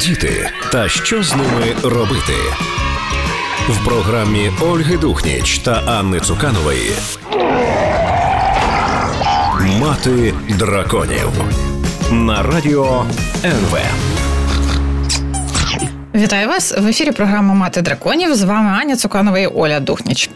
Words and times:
Діти 0.00 0.50
та 0.72 0.88
що 0.88 1.22
з 1.22 1.34
ними 1.36 1.74
робити 1.82 2.34
в 3.68 3.84
програмі 3.84 4.50
Ольги 4.60 4.96
Духніч 4.96 5.58
та 5.58 5.72
Анни 5.72 6.20
Цуканової. 6.20 6.90
Мати 9.80 10.34
драконів 10.48 11.30
на 12.10 12.42
радіо 12.42 13.04
НВ. 13.44 13.78
Вітаю 16.14 16.48
вас 16.48 16.74
в 16.78 16.86
ефірі. 16.86 17.10
Програма 17.12 17.54
Мати 17.54 17.82
драконів. 17.82 18.34
З 18.34 18.42
вами 18.42 18.70
Аня 18.70 18.96
Цуканова 18.96 19.38
і 19.38 19.46
Оля 19.46 19.80
Духніч. 19.80 20.30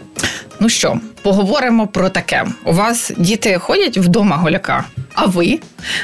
Ну 0.60 0.68
що, 0.68 0.98
поговоримо 1.22 1.86
про 1.86 2.08
таке. 2.08 2.44
У 2.64 2.72
вас 2.72 3.12
діти 3.16 3.58
ходять 3.58 3.98
вдома 3.98 4.36
голяка. 4.36 4.84
А 5.14 5.26
ви? 5.26 5.58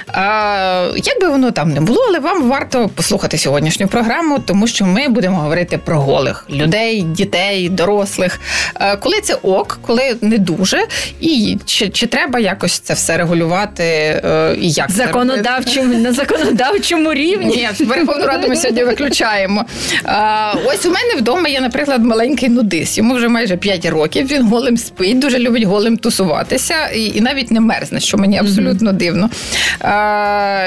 А, 0.09 0.91
Як 1.05 1.21
би 1.21 1.29
воно 1.29 1.51
там 1.51 1.71
не 1.73 1.81
було, 1.81 2.01
але 2.09 2.19
вам 2.19 2.49
варто 2.49 2.89
послухати 2.95 3.39
сьогоднішню 3.39 3.89
програму, 3.89 4.39
тому 4.39 4.67
що 4.67 4.85
ми 4.85 5.09
будемо 5.09 5.37
говорити 5.37 5.79
про 5.79 6.01
голих 6.01 6.47
людей, 6.51 7.03
дітей, 7.03 7.69
дорослих. 7.69 8.41
А, 8.75 8.97
коли 8.97 9.21
це 9.21 9.35
ок, 9.35 9.79
коли 9.83 10.17
не 10.21 10.39
дуже, 10.39 10.87
і 11.21 11.59
чи 11.65 11.89
чи 11.89 12.07
треба 12.07 12.39
якось 12.39 12.79
це 12.79 12.95
все 12.95 13.17
регулювати? 13.17 13.85
Е, 13.85 14.57
і 14.61 14.71
як 14.71 14.91
законодавчому 14.91 15.95
на 15.95 16.13
законодавчому 16.13 17.15
рівні? 17.15 17.47
Ні, 17.57 17.69
Верховну 17.87 18.27
Раду 18.27 18.49
ми 18.49 18.57
сьогодні 18.57 18.85
виключаємо. 18.85 19.65
А, 20.05 20.53
Ось 20.67 20.87
у 20.87 20.91
мене 20.91 21.15
вдома 21.19 21.49
є, 21.49 21.61
наприклад, 21.61 22.05
маленький 22.05 22.49
нудис. 22.49 22.99
Йому 22.99 23.15
вже 23.15 23.29
майже 23.29 23.57
5 23.57 23.87
років. 23.87 24.27
Він 24.27 24.43
голим 24.49 24.77
спить, 24.77 25.19
дуже 25.19 25.39
любить 25.39 25.63
голим 25.63 25.97
тусуватися 25.97 26.75
і, 26.95 27.05
і 27.07 27.21
навіть 27.21 27.51
не 27.51 27.61
мерзне, 27.61 28.01
що 28.01 28.19
мені 28.19 28.39
абсолютно 28.39 28.93
дивно. 28.99 29.31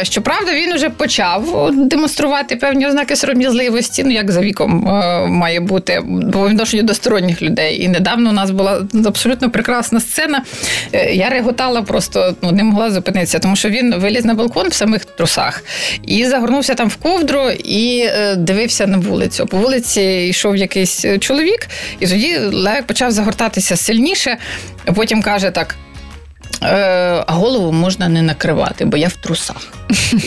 Щоправда, 0.04 0.54
він 0.54 0.76
вже 0.76 0.90
почав 0.90 1.72
демонструвати 1.74 2.56
певні 2.56 2.88
ознаки 2.88 3.16
сором'язливості, 3.16 4.04
ну 4.04 4.12
як 4.12 4.32
за 4.32 4.42
віком 4.42 4.88
е, 4.88 5.28
має 5.28 5.60
бути 5.60 6.04
по 6.34 6.50
відношенню 6.50 6.84
до 6.84 6.94
сторонніх 6.94 7.42
людей. 7.42 7.84
І 7.84 7.88
недавно 7.88 8.30
у 8.30 8.34
нас 8.34 8.52
була 8.52 8.82
абсолютно 9.06 9.50
прекрасна 9.50 10.00
сцена. 10.00 10.44
Е, 10.94 11.14
я 11.14 11.30
реготала 11.30 11.82
просто 11.82 12.36
ну, 12.42 12.52
не 12.52 12.64
могла 12.64 12.92
зупинитися, 12.92 13.40
тому 13.40 13.56
що 13.56 13.70
він 13.70 13.96
виліз 13.96 14.26
на 14.26 14.34
балкон 14.34 14.68
в 14.68 14.74
самих 14.74 15.06
трусах 15.06 15.64
і 16.08 16.26
загорнувся 16.26 16.74
там 16.74 16.88
в 16.88 16.96
ковдру 16.96 17.50
і 17.50 18.00
е, 18.00 18.36
дивився 18.36 18.88
на 18.88 18.98
вулицю. 18.98 19.46
По 19.46 19.58
вулиці 19.58 20.02
йшов 20.02 20.58
якийсь 20.58 21.06
чоловік, 21.20 21.68
і 22.00 22.08
тоді 22.08 22.38
Левик 22.38 22.84
почав 22.84 23.12
загортатися 23.12 23.76
сильніше. 23.78 24.38
Потім 24.96 25.22
каже 25.22 25.52
так. 25.52 25.76
Е, 26.64 27.24
голову 27.28 27.72
можна 27.72 28.10
не 28.10 28.22
накривати, 28.22 28.86
бо 28.86 28.98
я 28.98 29.08
в 29.08 29.14
трусах. 29.14 29.74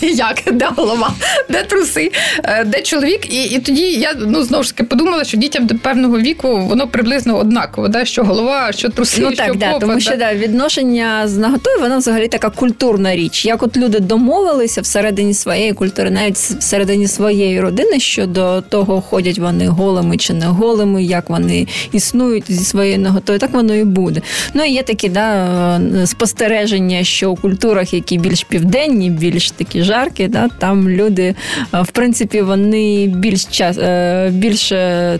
Як? 0.00 0.42
Де 0.52 0.68
голова? 0.76 1.14
Де 1.48 1.62
труси? 1.62 2.12
Е, 2.44 2.64
де 2.64 2.82
чоловік? 2.82 3.34
І 3.34 3.44
і 3.44 3.58
тоді 3.58 3.82
я 3.82 4.14
ну 4.18 4.42
знову 4.42 4.64
ж 4.64 4.76
таки 4.76 4.84
подумала, 4.84 5.24
що 5.24 5.36
дітям 5.36 5.66
до 5.66 5.74
певного 5.74 6.18
віку 6.18 6.60
воно 6.60 6.88
приблизно 6.88 7.38
однаково, 7.38 7.88
да? 7.88 8.04
що 8.04 8.24
голова, 8.24 8.72
що 8.72 8.88
труси, 8.88 9.20
ну, 9.20 9.32
так, 9.32 9.46
що 9.46 9.54
да, 9.54 9.72
попа, 9.72 9.86
тому 9.86 10.00
що 10.00 10.16
да, 10.16 10.34
відношення 10.34 11.28
з 11.28 11.36
наготою, 11.36 11.80
воно 11.80 11.98
взагалі 11.98 12.28
така 12.28 12.50
культурна 12.50 13.16
річ. 13.16 13.44
Як 13.44 13.62
от 13.62 13.76
люди 13.76 14.00
домовилися 14.00 14.80
всередині 14.80 15.34
своєї 15.34 15.72
культури, 15.72 16.10
навіть 16.10 16.36
всередині 16.36 17.08
своєї 17.08 17.60
родини, 17.60 18.00
щодо 18.00 18.60
того, 18.60 19.00
ходять 19.00 19.38
вони 19.38 19.68
голими 19.68 20.16
чи 20.16 20.32
не 20.32 20.46
голими, 20.46 21.04
як 21.04 21.30
вони 21.30 21.66
існують 21.92 22.44
зі 22.48 22.64
своєю 22.64 22.98
наготою, 22.98 23.38
так 23.38 23.50
воно 23.50 23.74
і 23.74 23.84
буде. 23.84 24.20
Ну 24.54 24.64
і 24.64 24.70
є 24.70 24.82
такі 24.82 25.08
да, 25.08 25.80
спостереження, 26.06 27.04
що 27.04 27.30
у 27.30 27.36
культурах, 27.36 27.94
які 27.94 28.18
більш 28.18 28.44
південні, 28.44 29.10
більш 29.10 29.50
такі 29.50 29.82
жаркі, 29.82 30.28
да, 30.28 30.48
там 30.58 30.88
люди, 30.88 31.34
в 31.72 31.90
принципі, 31.92 32.42
вони 32.42 33.06
більш 33.06 33.44
час 33.44 33.78
е, 33.78 34.30
більш 34.32 34.72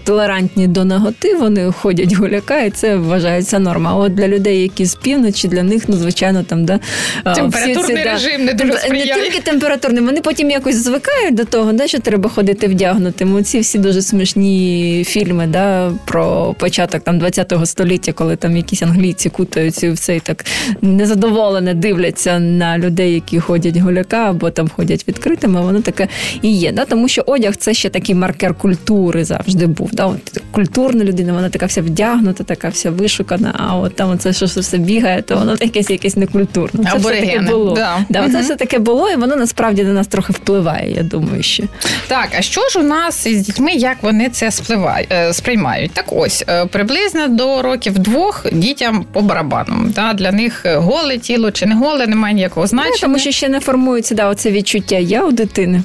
толерантні 0.05 0.67
до 0.67 0.85
наготи, 0.85 1.35
вони 1.35 1.73
ходять 1.73 2.13
гуляка, 2.13 2.61
і 2.61 2.71
це 2.71 2.97
вважається 2.97 3.59
норма. 3.59 3.91
А 3.91 3.95
от 3.95 4.15
для 4.15 4.29
людей, 4.29 4.63
які 4.63 4.85
з 4.85 4.95
півночі, 4.95 5.49
для 5.49 5.63
них, 5.63 5.83
ну, 5.89 5.97
звичайно, 5.97 6.43
там 6.43 6.65
да, 6.65 6.81
температурний 7.25 7.83
всі 7.83 7.97
ці, 7.97 8.03
режим 8.03 8.45
не 8.45 8.55
дуже 8.55 8.73
сприяє. 8.73 9.17
Не 9.17 9.23
тільки 9.23 9.41
температурний, 9.41 10.05
вони 10.05 10.21
потім 10.21 10.51
якось 10.51 10.77
звикають 10.77 11.35
до 11.35 11.45
того, 11.45 11.73
да, 11.73 11.87
що 11.87 11.99
треба 11.99 12.31
ходити 12.31 12.67
вдягнутим. 12.67 13.45
Ці 13.45 13.61
всі 13.61 13.79
дуже 13.79 14.03
смішні 14.03 15.05
фільми 15.09 15.47
да, 15.47 15.93
про 16.07 16.55
початок 16.59 17.03
там 17.05 17.19
20-го 17.21 17.67
століття, 17.67 18.13
коли 18.13 18.37
там 18.37 18.57
якісь 18.57 18.83
англійці 18.83 19.18
хлопці 19.19 19.29
кутаються 19.29 19.93
в 19.93 19.99
цей 19.99 20.21
так 20.21 20.45
незадоволено 20.83 21.75
дивляться 21.75 22.39
на 22.39 22.79
людей, 22.79 23.15
які 23.15 23.41
ходять 23.41 23.77
гуляка 23.77 24.31
або 24.31 24.51
там 24.51 24.69
ходять 24.69 25.09
відкритими. 25.09 25.61
Воно 25.61 25.81
таке 25.81 26.09
і 26.43 26.53
є. 26.53 26.73
Да? 26.73 26.85
Тому 26.85 27.09
що 27.09 27.23
одяг 27.27 27.57
це 27.57 27.75
ще 27.75 27.91
такий 27.91 28.15
маркер 28.15 28.55
культури 28.55 29.25
завжди 29.25 29.67
був. 29.67 29.91
Да? 29.93 30.07
От 30.07 30.43
Культурна 30.51 31.05
людина, 31.05 31.33
вона 31.33 31.49
така 31.49 31.67
вся 31.67 31.83
вдягнута, 31.83 32.45
така 32.45 32.69
вся 32.69 32.91
вишукана. 32.91 33.55
А 33.59 33.77
от 33.77 33.97
там 33.97 34.19
це 34.19 34.33
що 34.33 34.47
все 34.47 34.79
бігає, 34.79 35.23
то 35.23 35.37
воно 35.37 35.57
якесь 35.61 35.91
якесь 35.91 36.17
некультурне. 36.17 36.91
Це 36.93 36.99
все 36.99 37.21
таке 37.21 37.41
було. 37.41 37.75
Да. 37.75 38.05
Да, 38.09 38.23
угу. 38.23 38.33
Це 38.33 38.41
все 38.41 38.57
таке 38.57 38.79
було, 38.79 39.11
і 39.11 39.17
воно 39.17 39.37
насправді 39.37 39.85
на 39.85 39.93
нас 39.93 40.07
трохи 40.07 40.33
впливає. 40.33 40.95
Я 40.95 41.03
думаю, 41.03 41.43
що 41.43 41.65
так. 42.09 42.29
А 42.39 42.43
що 42.43 42.69
ж 42.69 42.79
у 42.79 42.83
нас 42.83 43.27
із 43.27 43.47
дітьми, 43.47 43.73
як 43.73 43.97
вони 44.03 44.29
це 44.29 44.51
спливають, 44.51 45.09
е, 45.13 45.33
сприймають? 45.33 45.91
Так, 45.93 46.05
ось 46.09 46.45
е, 46.49 46.67
приблизно 46.67 47.29
до 47.29 47.63
років 47.63 47.99
двох 47.99 48.47
дітям 48.53 48.98
по 49.13 49.21
барабану. 49.21 49.75
Да? 49.95 50.13
Для 50.13 50.33
них 50.33 50.67
голе 50.67 51.19
тіло 51.19 51.51
чи 51.51 51.67
не 51.67 51.75
голе, 51.75 52.07
немає 52.07 52.35
ніякого 52.35 52.67
значення. 52.67 52.95
Не, 52.95 53.01
тому 53.01 53.19
що 53.19 53.31
ще 53.31 53.49
не 53.49 53.61
формується 53.61 54.15
да, 54.15 54.29
оце 54.29 54.51
відчуття 54.51 54.97
я 54.97 55.25
у 55.25 55.33
дитини. 55.33 55.83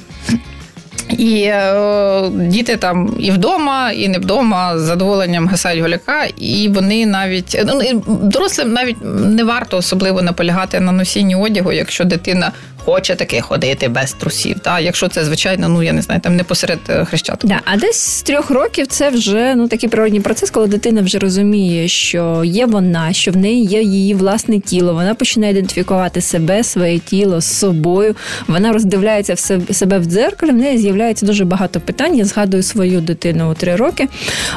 І 1.18 1.42
е, 1.42 2.30
діти 2.34 2.76
там 2.76 3.16
і 3.18 3.30
вдома, 3.30 3.90
і 3.90 4.08
не 4.08 4.18
вдома 4.18 4.78
з 4.78 4.82
задоволенням 4.82 5.48
гасають 5.48 5.82
голяка, 5.82 6.24
і 6.38 6.68
вони 6.68 7.06
навіть 7.06 7.62
ну 7.66 8.02
дорослим 8.06 8.72
навіть 8.72 8.96
не 9.04 9.44
варто 9.44 9.76
особливо 9.76 10.22
наполягати 10.22 10.80
на 10.80 10.92
носінні 10.92 11.36
одягу, 11.36 11.72
якщо 11.72 12.04
дитина 12.04 12.52
хоче 12.84 13.14
таки 13.14 13.40
ходити 13.40 13.88
без 13.88 14.12
трусів. 14.12 14.58
Та 14.58 14.80
якщо 14.80 15.08
це 15.08 15.24
звичайно, 15.24 15.68
ну 15.68 15.82
я 15.82 15.92
не 15.92 16.02
знаю, 16.02 16.20
там 16.20 16.36
не 16.36 16.44
посеред 16.44 16.78
е, 16.88 17.04
хрещаток. 17.04 17.50
Да, 17.50 17.60
а 17.64 17.76
десь 17.76 18.00
з 18.00 18.22
трьох 18.22 18.50
років 18.50 18.86
це 18.86 19.10
вже 19.10 19.54
ну 19.54 19.68
такий 19.68 19.88
природній 19.88 20.20
процес, 20.20 20.50
коли 20.50 20.66
дитина 20.66 21.02
вже 21.02 21.18
розуміє, 21.18 21.88
що 21.88 22.42
є 22.44 22.66
вона, 22.66 23.12
що 23.12 23.30
в 23.30 23.36
неї 23.36 23.64
є 23.64 23.82
її 23.82 24.14
власне 24.14 24.60
тіло. 24.60 24.94
Вона 24.94 25.14
починає 25.14 25.52
ідентифікувати 25.52 26.20
себе, 26.20 26.64
своє 26.64 26.98
тіло 26.98 27.40
з 27.40 27.58
собою. 27.58 28.16
Вона 28.46 28.72
роздивляється 28.72 29.34
в 29.34 29.74
себе 29.74 29.98
в 29.98 30.04
дзеркалі. 30.04 30.50
В 30.50 30.54
неї 30.54 30.78
з'являється 30.78 31.26
дуже 31.26 31.44
багато 31.44 31.80
питань. 31.80 32.16
Я 32.16 32.24
згадую 32.24 32.62
свою 32.62 33.00
дитину 33.00 33.50
у 33.50 33.54
три 33.54 33.76
роки. 33.76 34.08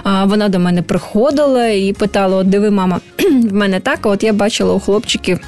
А 0.04 0.26
вона 0.26 0.50
до 0.50 0.60
мене 0.60 0.82
приходила 0.82 1.68
і 1.68 1.94
питала: 1.94 2.38
От 2.38 2.50
диви, 2.50 2.72
мама, 2.72 3.00
в 3.50 3.54
мене 3.54 3.80
так. 3.80 4.00
От 4.04 4.24
я 4.24 4.34
бачила 4.34 4.74
у 4.74 4.80
хлопчиків. 4.80 5.40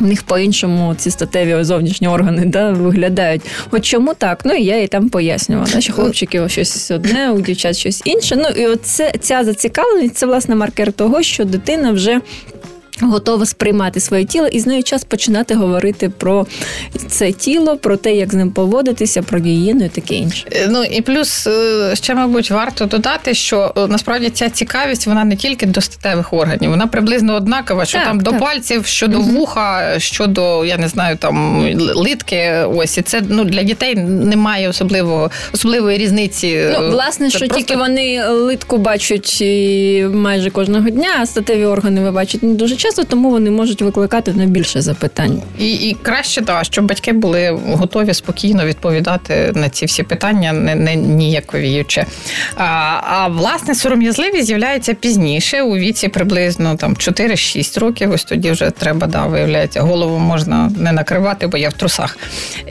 В 0.00 0.06
них 0.06 0.22
по-іншому 0.22 0.94
ці 0.94 1.10
статеві 1.10 1.64
зовнішні 1.64 2.08
органи 2.08 2.44
да, 2.46 2.70
виглядають. 2.70 3.42
От 3.70 3.84
чому 3.84 4.14
так? 4.14 4.40
Ну 4.44 4.54
і 4.54 4.64
я 4.64 4.80
їй 4.80 4.86
там 4.86 5.08
пояснювала, 5.08 5.80
що 5.80 5.92
хлопчики 5.92 6.48
щось 6.48 6.90
одне, 6.90 7.30
у 7.30 7.40
дівчат 7.40 7.76
щось 7.76 8.02
інше. 8.04 8.36
Ну 8.36 8.62
і 8.62 8.66
оце 8.66 9.12
ця 9.20 9.44
зацікавленість 9.44 10.16
це 10.16 10.26
власне 10.26 10.54
маркер 10.54 10.92
того, 10.92 11.22
що 11.22 11.44
дитина 11.44 11.92
вже 11.92 12.20
Готова 13.00 13.46
сприймати 13.46 14.00
своє 14.00 14.24
тіло 14.24 14.46
і 14.46 14.60
з 14.60 14.66
нею 14.66 14.82
час 14.82 15.04
починати 15.04 15.54
говорити 15.54 16.08
про 16.08 16.46
це 17.08 17.32
тіло, 17.32 17.76
про 17.76 17.96
те, 17.96 18.14
як 18.14 18.32
з 18.32 18.34
ним 18.34 18.50
поводитися, 18.50 19.22
про 19.22 19.38
гігієну 19.38 19.84
і 19.84 19.88
таке 19.88 20.14
інше. 20.14 20.46
Е, 20.52 20.68
ну 20.70 20.84
і 20.84 21.00
плюс 21.00 21.46
е, 21.46 21.90
ще, 21.96 22.14
мабуть, 22.14 22.50
варто 22.50 22.86
додати, 22.86 23.34
що 23.34 23.72
е, 23.76 23.86
насправді 23.86 24.30
ця 24.30 24.50
цікавість 24.50 25.06
вона 25.06 25.24
не 25.24 25.36
тільки 25.36 25.66
до 25.66 25.80
статевих 25.80 26.32
органів, 26.32 26.70
вона 26.70 26.86
приблизно 26.86 27.34
однакова, 27.34 27.84
що 27.84 27.98
так, 27.98 28.06
там 28.06 28.20
так. 28.20 28.34
до 28.34 28.40
пальців, 28.40 28.86
що 28.86 29.08
до 29.08 29.20
вуха, 29.20 29.94
що 29.98 30.26
до 30.26 30.64
я 30.64 30.76
не 30.76 30.88
знаю, 30.88 31.16
там 31.16 31.66
литки. 31.78 32.52
Ось 32.74 32.98
і 32.98 33.02
це 33.02 33.22
ну 33.28 33.44
для 33.44 33.62
дітей 33.62 33.94
немає 33.94 34.68
особливого 34.68 35.30
особливої 35.54 35.98
різниці. 35.98 36.68
Ну, 36.80 36.90
власне, 36.90 37.26
це 37.26 37.38
що 37.38 37.46
просто... 37.46 37.56
тільки 37.56 37.76
вони 37.76 38.26
литку 38.28 38.78
бачать 38.78 39.44
майже 40.12 40.50
кожного 40.50 40.90
дня, 40.90 41.10
а 41.20 41.26
статеві 41.26 41.64
органи 41.64 42.00
ви 42.00 42.10
бачите 42.10 42.46
не 42.46 42.54
дуже 42.54 42.76
часто, 42.84 43.04
тому 43.04 43.30
вони 43.30 43.50
можуть 43.50 43.82
викликати 43.82 44.32
найбільше 44.32 44.80
запитань. 44.80 45.42
І 45.58 45.72
і 45.74 45.96
краще 46.02 46.42
так, 46.42 46.64
щоб 46.64 46.86
батьки 46.86 47.12
були 47.12 47.58
готові 47.66 48.14
спокійно 48.14 48.66
відповідати 48.66 49.52
на 49.54 49.68
ці 49.68 49.86
всі 49.86 50.02
питання, 50.02 50.52
не 50.52 50.74
не 50.74 50.94
ніяковіючи. 50.94 52.04
А 52.56 52.64
а 53.06 53.28
власне 53.28 53.74
сором'язливість 53.74 54.46
з'являється 54.46 54.94
пізніше, 54.94 55.62
у 55.62 55.76
віці 55.76 56.08
приблизно 56.08 56.76
там 56.76 56.94
4-6 56.94 57.80
років. 57.80 58.10
Ось 58.12 58.24
тоді 58.24 58.50
вже 58.50 58.70
треба, 58.70 59.06
да, 59.06 59.26
виявляється, 59.26 59.80
голову 59.80 60.18
можна 60.18 60.70
не 60.78 60.92
накривати, 60.92 61.46
бо 61.46 61.56
я 61.56 61.68
в 61.68 61.72
трусах. 61.72 62.18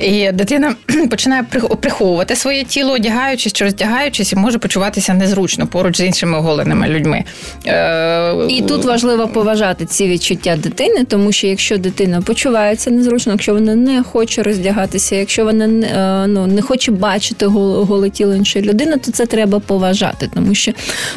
І 0.02 0.32
дитина 0.32 0.76
починає 1.10 1.44
приховувати 1.82 2.36
своє 2.36 2.64
тіло, 2.64 2.94
одягаючись 2.94 3.54
чи 3.54 3.64
роздягаючись, 3.64 4.34
і 4.34 4.36
може 4.36 4.58
почуватися 4.58 5.14
незручно 5.14 5.68
поруч 5.68 5.98
з 5.98 6.02
іншими 6.02 6.38
оголеними 6.38 6.88
людьми. 6.88 7.24
Е, 7.68 8.34
і 8.50 8.62
тут 8.62 8.86
важливо 8.86 9.28
поважати 9.28 9.86
ці 9.86 10.03
ці 10.04 10.10
відчуття 10.10 10.58
дитини, 10.58 11.04
тому 11.04 11.32
що 11.32 11.48
якщо 11.48 11.78
дитина 11.78 12.22
почувається 12.22 12.92
незручно, 12.92 13.32
якщо 13.32 13.54
вона 13.54 13.76
не 13.76 14.04
хоче 14.04 14.44
роздягатися, 14.44 15.16
якщо 15.16 15.46
вона 15.46 15.68
не, 15.68 16.26
ну, 16.28 16.48
не 16.48 16.62
хоче 16.62 16.92
бачити 16.92 17.46
голе 17.46 18.10
тіло 18.10 18.36
іншої 18.36 18.66
людини, 18.66 18.98
то 18.98 19.12
це 19.12 19.26
треба 19.26 19.60
поважати, 19.60 20.30
тому 20.34 20.56
що 20.56 20.72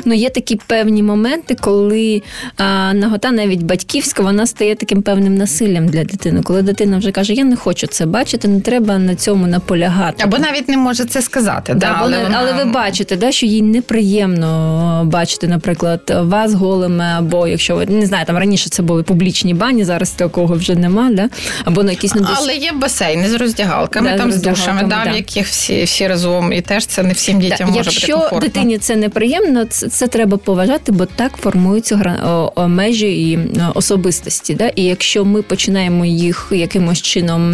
ну, 0.04 0.14
є 0.14 0.30
такі 0.30 0.60
певні 0.66 1.02
моменти, 1.02 1.56
коли 1.60 2.22
а, 2.56 2.92
нагота 2.94 3.30
навіть 3.30 3.62
батьківська, 3.62 4.22
вона 4.22 4.46
стає 4.46 4.74
таким 4.74 5.02
певним 5.02 5.34
насиллям 5.34 5.88
для 5.88 6.04
дитини. 6.04 6.42
Коли 6.42 6.62
дитина 6.62 6.98
вже 6.98 7.12
каже, 7.12 7.32
я 7.32 7.44
не 7.44 7.56
хочу 7.56 7.86
це 7.86 8.06
бачити, 8.06 8.48
не 8.48 8.60
треба 8.60 8.98
на 8.98 9.14
цьому 9.14 9.46
наполягати. 9.46 10.24
Або 10.24 10.38
навіть 10.38 10.68
не 10.68 10.76
може 10.76 11.04
це 11.04 11.22
сказати. 11.22 11.74
Да, 11.74 11.80
да, 11.80 11.96
але, 11.98 12.22
вона... 12.22 12.36
але 12.38 12.52
ви 12.52 12.64
бачите, 12.64 13.16
да, 13.16 13.32
що 13.32 13.46
їй 13.46 13.62
неприємно 13.62 15.02
бачити, 15.12 15.48
наприклад, 15.48 16.12
вас 16.22 16.54
голими, 16.54 17.04
або 17.04 17.46
якщо 17.46 17.76
ви 17.76 17.86
не 17.86 18.06
знаю, 18.06 18.26
там 18.26 18.38
раніше 18.38 18.70
це 18.70 18.75
були 18.82 19.02
публічні 19.02 19.54
бані, 19.54 19.84
зараз 19.84 20.10
такого 20.10 20.54
вже 20.54 20.74
нема, 20.74 21.10
да? 21.10 21.28
або 21.64 21.82
на 21.82 21.90
якісь 21.90 22.14
недос... 22.14 22.30
Але 22.36 22.54
є 22.54 22.72
басейни 22.72 23.28
з 23.28 23.34
роздягалками, 23.34 24.10
да, 24.10 24.16
там 24.18 24.32
з 24.32 24.42
душами, 24.42 24.82
да, 24.82 25.02
да. 25.04 25.12
в 25.12 25.16
яких 25.16 25.46
всі 25.46 25.84
всі 25.84 26.08
разом, 26.08 26.52
і 26.52 26.60
теж 26.60 26.86
це 26.86 27.02
не 27.02 27.12
всім 27.12 27.40
дітям 27.40 27.58
да, 27.58 27.66
може 27.66 27.90
якщо 27.90 28.06
бути 28.06 28.20
комфортно. 28.20 28.48
дитині 28.48 28.78
це 28.78 28.96
неприємно, 28.96 29.64
це, 29.64 29.88
це 29.88 30.06
треба 30.06 30.36
поважати, 30.36 30.92
бо 30.92 31.06
так 31.06 31.32
формуються 31.36 31.96
гра... 31.96 32.16
о, 32.26 32.52
о, 32.54 32.68
межі 32.68 33.30
і 33.30 33.38
особистості. 33.74 34.54
Да? 34.54 34.68
І 34.68 34.82
якщо 34.82 35.24
ми 35.24 35.42
починаємо 35.42 36.04
їх 36.04 36.48
якимось 36.50 37.02
чином 37.02 37.52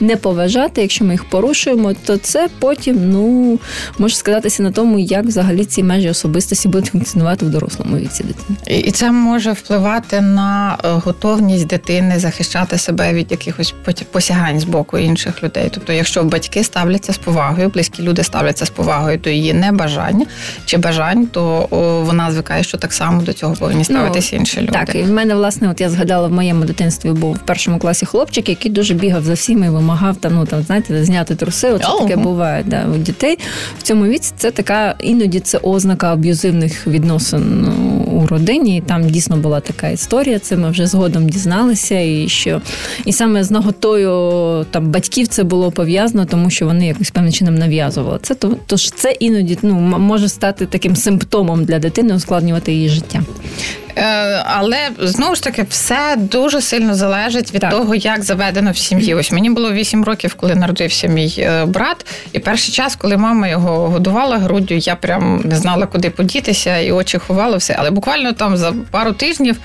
не 0.00 0.16
поважати, 0.16 0.80
якщо 0.80 1.04
ми 1.04 1.12
їх 1.14 1.24
порушуємо, 1.24 1.94
то 2.04 2.16
це 2.16 2.48
потім 2.58 3.10
ну 3.10 3.58
може 3.98 4.16
сказатися 4.16 4.62
на 4.62 4.70
тому, 4.72 4.98
як 4.98 5.24
взагалі 5.24 5.64
ці 5.64 5.82
межі 5.82 6.08
особистості 6.08 6.68
будуть 6.68 6.86
функціонувати 6.86 7.46
в 7.46 7.50
дорослому 7.50 7.96
віці 7.96 8.24
дитини. 8.24 8.80
І 8.84 8.90
це 8.90 9.12
може 9.12 9.52
впливати 9.52 10.20
на 10.20 10.61
е, 10.84 10.88
готовність 10.88 11.66
дитини 11.66 12.18
захищати 12.18 12.78
себе 12.78 13.12
від 13.12 13.30
якихось 13.30 13.74
посягань 14.10 14.60
з 14.60 14.64
боку 14.64 14.98
інших 14.98 15.42
людей. 15.42 15.68
Тобто, 15.74 15.92
якщо 15.92 16.24
батьки 16.24 16.64
ставляться 16.64 17.12
з 17.12 17.18
повагою, 17.18 17.68
близькі 17.68 18.02
люди 18.02 18.22
ставляться 18.22 18.66
з 18.66 18.70
повагою 18.70 19.18
до 19.18 19.30
її 19.30 19.54
небажання 19.54 20.26
чи 20.64 20.78
бажань, 20.78 21.26
то 21.26 21.68
вона 22.06 22.32
звикає, 22.32 22.62
що 22.62 22.78
так 22.78 22.92
само 22.92 23.22
до 23.22 23.32
цього 23.32 23.54
повинні 23.54 23.84
ставитися 23.84 24.30
ну, 24.32 24.38
інші 24.38 24.60
люди. 24.60 24.72
Так, 24.72 24.94
і 24.94 25.02
в 25.02 25.10
мене 25.10 25.34
власне, 25.34 25.70
от 25.70 25.80
я 25.80 25.90
згадала 25.90 26.28
в 26.28 26.32
моєму 26.32 26.64
дитинстві, 26.64 27.10
був 27.10 27.34
в 27.34 27.38
першому 27.38 27.78
класі 27.78 28.06
хлопчик, 28.06 28.48
який 28.48 28.72
дуже 28.72 28.94
бігав 28.94 29.24
за 29.24 29.32
всіми 29.32 29.66
і 29.66 29.68
вимагав 29.68 30.16
там, 30.16 30.34
ну 30.34 30.46
там 30.46 30.62
знаєте, 30.62 31.04
зняти 31.04 31.34
труси. 31.34 31.70
Оце 31.72 31.86
таке 32.00 32.16
буває 32.16 32.64
да, 32.66 32.86
у 32.94 32.98
дітей 32.98 33.38
в 33.78 33.82
цьому 33.82 34.04
віці. 34.04 34.32
Це 34.36 34.50
така 34.50 34.94
іноді 34.98 35.40
це 35.40 35.58
ознака 35.58 36.12
аб'юзивних 36.12 36.86
відносин 36.86 37.62
ну, 37.62 37.72
у 38.12 38.26
родині. 38.26 38.76
І 38.76 38.80
Там 38.80 39.10
дійсно 39.10 39.36
була 39.36 39.60
така 39.60 39.88
історія. 39.88 40.38
Це 40.38 40.51
ми 40.56 40.70
вже 40.70 40.86
згодом 40.86 41.28
дізналися, 41.28 42.00
і 42.00 42.28
що 42.28 42.60
і 43.04 43.12
саме 43.12 43.44
з 43.44 43.50
наготою 43.50 44.66
там 44.70 44.90
батьків 44.90 45.28
це 45.28 45.44
було 45.44 45.70
пов'язано, 45.70 46.24
тому 46.24 46.50
що 46.50 46.66
вони 46.66 46.86
якось 46.86 47.10
певним 47.10 47.32
чином 47.32 47.54
нав'язували 47.54 48.18
це. 48.22 48.34
То 48.34 48.56
тож 48.66 48.90
це 48.90 49.12
іноді 49.12 49.58
ну 49.62 49.74
може 49.98 50.28
стати 50.28 50.66
таким 50.66 50.96
симптомом 50.96 51.64
для 51.64 51.78
дитини, 51.78 52.14
ускладнювати 52.14 52.72
її 52.72 52.88
життя. 52.88 53.22
Е, 53.96 54.02
але 54.46 54.76
знову 54.98 55.34
ж 55.34 55.42
таки 55.42 55.62
все 55.62 56.16
дуже 56.16 56.60
сильно 56.60 56.94
залежить 56.94 57.54
від 57.54 57.60
так. 57.60 57.70
того, 57.70 57.94
як 57.94 58.22
заведено 58.22 58.70
в 58.70 58.76
сім'ї. 58.76 59.14
Ось 59.14 59.32
мені 59.32 59.50
було 59.50 59.72
8 59.72 60.04
років, 60.04 60.34
коли 60.34 60.54
народився 60.54 61.06
мій 61.08 61.34
е, 61.38 61.64
брат. 61.64 62.06
І 62.32 62.38
перший 62.38 62.74
час, 62.74 62.96
коли 62.96 63.16
мама 63.16 63.48
його 63.48 63.88
годувала 63.88 64.38
груддю, 64.38 64.74
я 64.74 64.96
прям 64.96 65.40
не 65.44 65.56
знала, 65.56 65.86
куди 65.86 66.10
подітися, 66.10 66.78
і 66.78 66.92
очі 66.92 67.18
ховала 67.18 67.56
все. 67.56 67.76
Але 67.78 67.90
буквально 67.90 68.32
там 68.32 68.56
за 68.56 68.72
пару 68.90 69.12
тижнів 69.12 69.56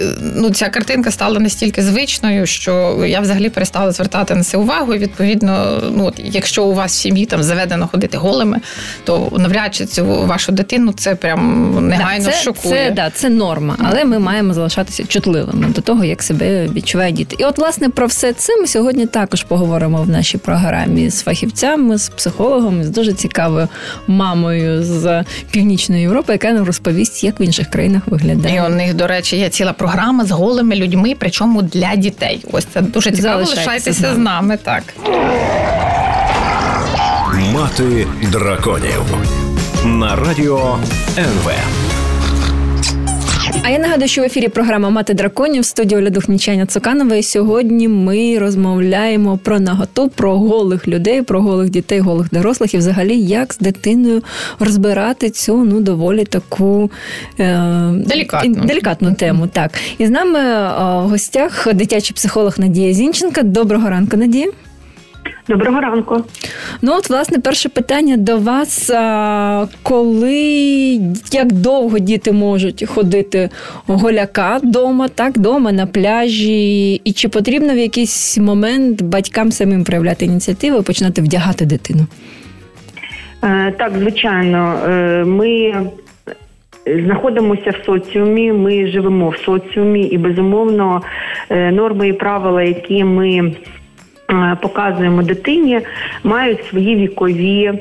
е, 0.00 0.04
ну, 0.20 0.50
ця 0.50 0.68
картинка 0.68 1.10
стала 1.10 1.40
настільки 1.40 1.82
звичною, 1.82 2.46
що 2.46 3.04
я 3.06 3.20
взагалі 3.20 3.48
перестала 3.48 3.92
звертати 3.92 4.34
на 4.34 4.42
це 4.42 4.58
увагу. 4.58 4.94
І 4.94 4.98
відповідно, 4.98 5.82
ну 5.94 6.12
якщо 6.16 6.64
у 6.64 6.74
вас 6.74 6.92
в 6.92 6.94
сім'ї 6.94 7.26
там 7.26 7.42
заведено 7.42 7.88
ходити 7.88 8.18
голими, 8.18 8.60
то 9.04 9.32
навряд 9.38 9.74
чи 9.74 9.86
цю 9.86 10.06
вашу 10.06 10.52
дитину 10.52 10.92
це 10.92 11.14
прям 11.14 11.72
негайно 11.88 12.24
да, 12.24 12.30
це, 12.30 12.42
шокує. 12.42 12.88
Це 12.88 12.90
да, 12.90 13.10
це 13.10 13.28
норма 13.28 13.65
норма, 13.66 13.90
але 13.90 14.04
ми 14.04 14.18
маємо 14.18 14.54
залишатися 14.54 15.04
чутливими 15.04 15.66
до 15.68 15.80
того, 15.80 16.04
як 16.04 16.22
себе 16.22 16.68
відчувають 16.68 17.14
діти. 17.14 17.36
І 17.38 17.44
от, 17.44 17.58
власне, 17.58 17.88
про 17.88 18.06
все 18.06 18.32
це 18.32 18.56
ми 18.60 18.66
сьогодні 18.66 19.06
також 19.06 19.42
поговоримо 19.42 20.02
в 20.02 20.08
нашій 20.08 20.38
програмі 20.38 21.10
з 21.10 21.22
фахівцями, 21.22 21.98
з 21.98 22.08
психологом, 22.08 22.84
з 22.84 22.90
дуже 22.90 23.12
цікавою 23.12 23.68
мамою 24.06 24.84
з 24.84 25.24
північної 25.50 26.02
Європи, 26.02 26.32
яка 26.32 26.52
нам 26.52 26.64
розповість, 26.64 27.24
як 27.24 27.40
в 27.40 27.42
інших 27.42 27.70
країнах 27.70 28.02
виглядає. 28.06 28.56
І 28.56 28.60
у 28.60 28.68
них, 28.68 28.94
до 28.94 29.06
речі, 29.06 29.36
є 29.36 29.48
ціла 29.48 29.72
програма 29.72 30.24
з 30.24 30.30
голими 30.30 30.76
людьми, 30.76 31.14
причому 31.18 31.62
для 31.62 31.96
дітей. 31.96 32.44
Ось 32.52 32.64
це 32.64 32.80
дуже 32.80 33.10
цікаво. 33.10 33.40
Лишайтеся 33.40 34.14
з 34.14 34.18
нами. 34.18 34.58
Так 34.62 34.82
мати 37.52 38.06
драконів 38.32 39.02
на 39.84 40.16
радіо 40.16 40.78
НВ. 41.18 41.85
А 43.66 43.70
я 43.70 43.78
нагадую, 43.78 44.08
що 44.08 44.22
в 44.22 44.24
ефірі 44.24 44.48
програма 44.48 44.90
Мати 44.90 45.14
драконів 45.14 45.64
Оля 45.92 46.10
Духнічання 46.10 46.66
Цуканова. 46.66 47.16
І 47.16 47.22
сьогодні 47.22 47.88
ми 47.88 48.38
розмовляємо 48.38 49.38
про 49.38 49.60
наготу, 49.60 50.08
про 50.08 50.38
голих 50.38 50.88
людей, 50.88 51.22
про 51.22 51.42
голих 51.42 51.70
дітей, 51.70 52.00
голих 52.00 52.30
дорослих 52.30 52.74
і 52.74 52.78
взагалі 52.78 53.20
як 53.20 53.52
з 53.54 53.58
дитиною 53.58 54.22
розбирати 54.58 55.30
цю 55.30 55.64
ну 55.64 55.80
доволі 55.80 56.24
таку 56.24 56.90
е, 57.40 57.90
делікатну. 57.92 58.54
делікатну 58.54 59.14
тему. 59.14 59.48
Так, 59.52 59.70
і 59.98 60.06
з 60.06 60.10
нами 60.10 60.38
е, 60.38 60.68
в 61.06 61.08
гостях 61.08 61.74
дитячий 61.74 62.14
психолог 62.14 62.54
Надія 62.58 62.92
Зінченка. 62.92 63.42
Доброго 63.42 63.90
ранку, 63.90 64.16
Надія. 64.16 64.52
Доброго 65.48 65.80
ранку. 65.80 66.24
Ну, 66.82 66.92
от, 66.98 67.10
власне, 67.10 67.38
перше 67.38 67.68
питання 67.68 68.16
до 68.16 68.38
вас: 68.38 68.92
коли 69.82 71.00
як 71.32 71.52
довго 71.52 71.98
діти 71.98 72.32
можуть 72.32 72.84
ходити 72.88 73.50
голяка 73.86 74.56
вдома, 74.56 75.08
так, 75.08 75.36
вдома 75.36 75.72
на 75.72 75.86
пляжі, 75.86 76.94
і 76.94 77.12
чи 77.12 77.28
потрібно 77.28 77.74
в 77.74 77.78
якийсь 77.78 78.38
момент 78.38 79.02
батькам 79.02 79.52
самим 79.52 79.84
проявляти 79.84 80.24
ініціативу 80.24 80.78
і 80.78 80.82
починати 80.82 81.22
вдягати 81.22 81.66
дитину? 81.66 82.06
Е, 83.44 83.72
так, 83.78 83.92
звичайно, 83.98 84.78
е, 84.88 85.24
ми. 85.24 85.74
Знаходимося 87.06 87.70
в 87.70 87.84
соціумі, 87.86 88.52
ми 88.52 88.86
живемо 88.86 89.28
в 89.28 89.36
соціумі, 89.36 90.02
і 90.02 90.18
безумовно 90.18 91.02
е, 91.50 91.72
норми 91.72 92.08
і 92.08 92.12
правила, 92.12 92.62
які 92.62 93.04
ми 93.04 93.52
показуємо 94.62 95.22
дитині, 95.22 95.80
мають 96.24 96.64
свої 96.64 96.96
вікові 96.96 97.72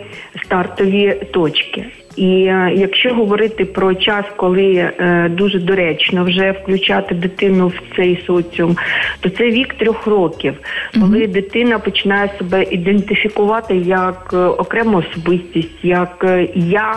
стартові 0.44 1.22
точки. 1.32 1.86
І 2.16 2.46
е, 2.46 2.72
якщо 2.76 3.14
говорити 3.14 3.66
про 3.66 3.96
час, 3.96 4.26
коли 4.36 4.74
е, 4.74 5.30
дуже 5.30 5.60
доречно 5.60 6.24
вже 6.24 6.52
включати 6.52 7.16
дитину 7.16 7.68
в 7.68 7.96
цей 7.96 8.24
соціум, 8.28 8.78
то 9.20 9.30
це 9.30 9.44
вік 9.44 9.74
трьох 9.74 10.08
років, 10.08 10.54
коли 10.94 11.20
mm 11.20 11.36
дитина 11.36 11.80
починає 11.80 12.30
себе 12.38 12.64
ідентифікувати 12.64 13.76
як 13.76 14.34
окрему 14.34 14.98
особистість, 14.98 15.84
як 15.84 16.26
я. 16.56 16.96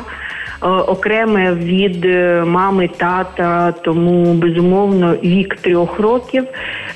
Е, 0.63 0.69
окреме 0.69 1.55
від 1.55 2.05
е, 2.05 2.45
мами, 2.47 2.89
тата, 2.97 3.73
тому 3.73 4.35
безумовно 4.35 5.15
вік 5.25 5.57
трьох 5.57 5.99
років 5.99 6.45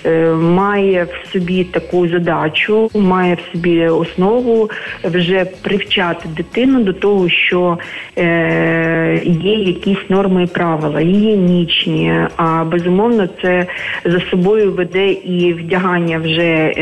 е, 0.06 0.30
має 0.34 1.04
в 1.04 1.32
собі 1.32 1.64
таку 1.64 2.08
задачу, 2.08 2.90
має 2.94 3.34
в 3.34 3.52
собі 3.52 3.86
основу 3.86 4.70
вже 5.04 5.44
привчати 5.44 6.28
дитину 6.36 6.82
до 6.82 6.92
того, 6.92 7.28
що 7.28 7.78
є 9.24 9.54
якісь 9.54 10.10
норми 10.10 10.42
і 10.42 10.46
правила, 10.46 11.00
гігієнічні, 11.00 12.14
а 12.36 12.64
безумовно 12.64 13.28
це 13.42 13.66
за 14.04 14.20
собою 14.20 14.72
веде 14.72 15.12
і 15.12 15.52
вдягання 15.52 16.18
вже 16.18 16.72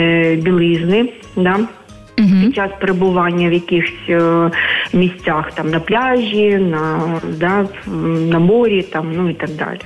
білизни. 0.43 1.09
Да? 1.37 1.59
угу. 2.21 2.29
під 2.41 2.55
час 2.55 2.71
перебування 2.81 3.49
в 3.49 3.53
якихось 3.53 4.09
е, 4.09 4.51
місцях, 4.93 5.53
там 5.55 5.71
на 5.71 5.81
пляжі, 5.81 6.57
на 6.57 7.01
да, 7.39 7.67
на 8.31 8.39
морі, 8.39 8.83
там 8.83 9.13
ну 9.17 9.31
і 9.31 9.35
так 9.35 9.51
далі. 9.51 9.81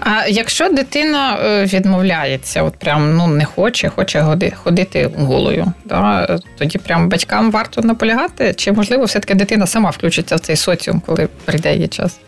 А 0.00 0.26
якщо 0.28 0.68
дитина 0.68 1.38
е, 1.44 1.64
відмовляється, 1.64 2.62
от 2.62 2.76
прям 2.76 3.16
ну 3.16 3.26
не 3.26 3.44
хоче, 3.44 3.88
хоче 3.88 4.36
ходити 4.54 5.10
голою, 5.18 5.72
да, 5.84 6.38
тоді 6.58 6.78
прям 6.78 7.08
батькам 7.08 7.50
варто 7.50 7.82
наполягати, 7.82 8.54
чи 8.54 8.72
можливо 8.72 9.04
все 9.04 9.20
таки 9.20 9.34
дитина 9.34 9.66
сама 9.66 9.90
включиться 9.90 10.36
в 10.36 10.40
цей 10.40 10.56
соціум, 10.56 11.02
коли 11.06 11.28
прийде 11.44 11.74
її 11.74 11.88
час? 11.88 12.20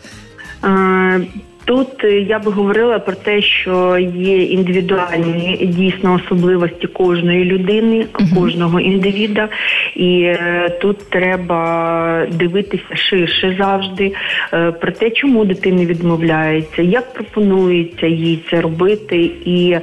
Тут 1.65 2.03
е, 2.03 2.19
я 2.19 2.39
би 2.39 2.51
говорила 2.51 2.99
про 2.99 3.15
те, 3.15 3.41
що 3.41 3.97
є 4.15 4.43
індивідуальні 4.43 5.69
дійсно 5.77 6.13
особливості 6.13 6.87
кожної 6.87 7.45
людини, 7.45 8.05
кожного 8.35 8.79
індивіда, 8.79 9.49
і 9.95 10.21
е, 10.23 10.69
тут 10.81 11.09
треба 11.09 12.27
дивитися 12.31 12.95
ширше 12.95 13.55
завжди 13.59 14.13
е, 14.53 14.71
про 14.71 14.91
те, 14.91 15.09
чому 15.09 15.45
дитина 15.45 15.85
відмовляється, 15.85 16.81
як 16.81 17.13
пропонується 17.13 18.07
їй 18.07 18.43
це 18.49 18.61
робити, 18.61 19.31
і 19.45 19.77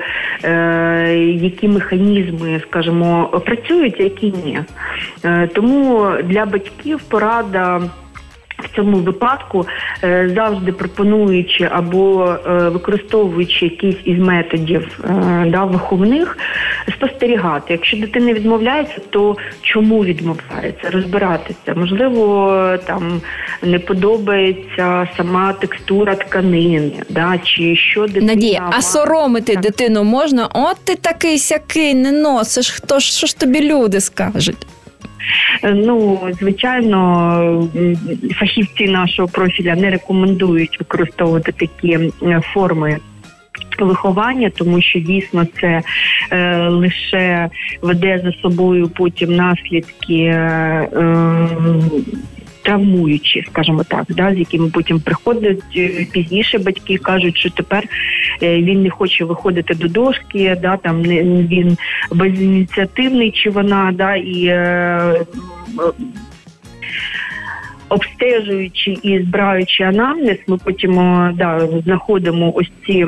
е, 0.44 1.14
які 1.40 1.68
механізми, 1.68 2.60
скажімо, 2.68 3.42
працюють, 3.46 3.96
а 4.00 4.02
які 4.02 4.26
ні. 4.44 4.58
Тому 5.54 6.10
для 6.24 6.44
батьків 6.46 7.00
порада. 7.00 7.80
В 8.64 8.76
цьому 8.76 8.96
випадку 8.96 9.66
е, 10.04 10.30
завжди 10.34 10.72
пропонуючи 10.72 11.68
або 11.72 12.24
е, 12.46 12.68
використовуючи 12.68 13.64
якийсь 13.64 13.96
із 14.04 14.18
методів 14.18 15.00
е, 15.04 15.46
да, 15.48 15.64
виховних, 15.64 16.38
спостерігати. 16.96 17.72
Якщо 17.72 17.96
дитина 17.96 18.32
відмовляється, 18.32 19.00
то 19.10 19.36
чому 19.62 20.04
відмовляється? 20.04 20.90
Розбиратися. 20.90 21.74
Можливо, 21.76 22.76
там 22.86 23.20
не 23.62 23.78
подобається 23.78 25.08
сама 25.16 25.52
текстура 25.52 26.14
тканини, 26.14 26.92
да, 27.08 27.38
чи 27.44 27.76
що 27.76 28.06
дитина... 28.06 28.26
Надія, 28.26 28.70
а 28.72 28.82
соромити 28.82 29.52
Так. 29.52 29.62
дитину 29.62 30.04
можна? 30.04 30.48
От 30.54 30.76
ти 30.84 30.94
такий 30.94 31.38
сякий, 31.38 31.94
не 31.94 32.12
носиш. 32.12 32.70
Хто 32.70 32.98
ж 32.98 33.12
що 33.12 33.26
ж 33.26 33.38
тобі 33.38 33.72
люди 33.72 34.00
скажуть? 34.00 34.66
Е, 35.62 35.74
Ну, 35.74 36.20
звичайно, 36.40 37.68
фахівці 38.34 38.88
нашого 38.88 39.28
профіля 39.28 39.74
не 39.74 39.90
рекомендують 39.90 40.78
використовувати 40.78 41.52
такі 41.52 41.98
форми. 42.52 42.98
Виховання, 43.78 44.50
тому 44.50 44.82
що 44.82 44.98
дійсно 44.98 45.46
це 45.60 45.82
е, 46.30 46.68
лише 46.68 47.48
веде 47.82 48.20
за 48.24 48.32
собою 48.32 48.88
потім 48.88 49.36
наслідки 49.36 50.22
е, 50.22 50.88
травмуючі, 52.62 53.44
скажімо 53.50 53.84
так, 53.88 54.04
да, 54.08 54.34
з 54.34 54.38
якими 54.38 54.68
потім 54.68 55.00
приходять 55.00 55.62
е, 55.76 56.06
пізніше 56.12 56.58
батьки 56.58 56.98
кажуть, 56.98 57.36
що 57.36 57.50
тепер 57.50 57.84
е, 58.42 58.62
він 58.62 58.82
не 58.82 58.90
хоче 58.90 59.24
виходити 59.24 59.74
до 59.74 59.88
дошки, 59.88 60.58
да, 60.62 60.76
там 60.76 61.02
він 61.02 61.78
безініціативний 62.12 63.30
чи 63.30 63.50
вона, 63.50 63.92
да, 63.94 64.16
і 64.16 64.44
е, 64.46 65.20
обстежуючи 67.88 68.96
і 69.02 69.22
збираючи 69.22 69.82
анамнез, 69.84 70.38
ми 70.46 70.56
потім 70.56 70.94
да, 71.34 71.68
знаходимо 71.84 72.52
ось 72.54 72.72
ці. 72.86 73.06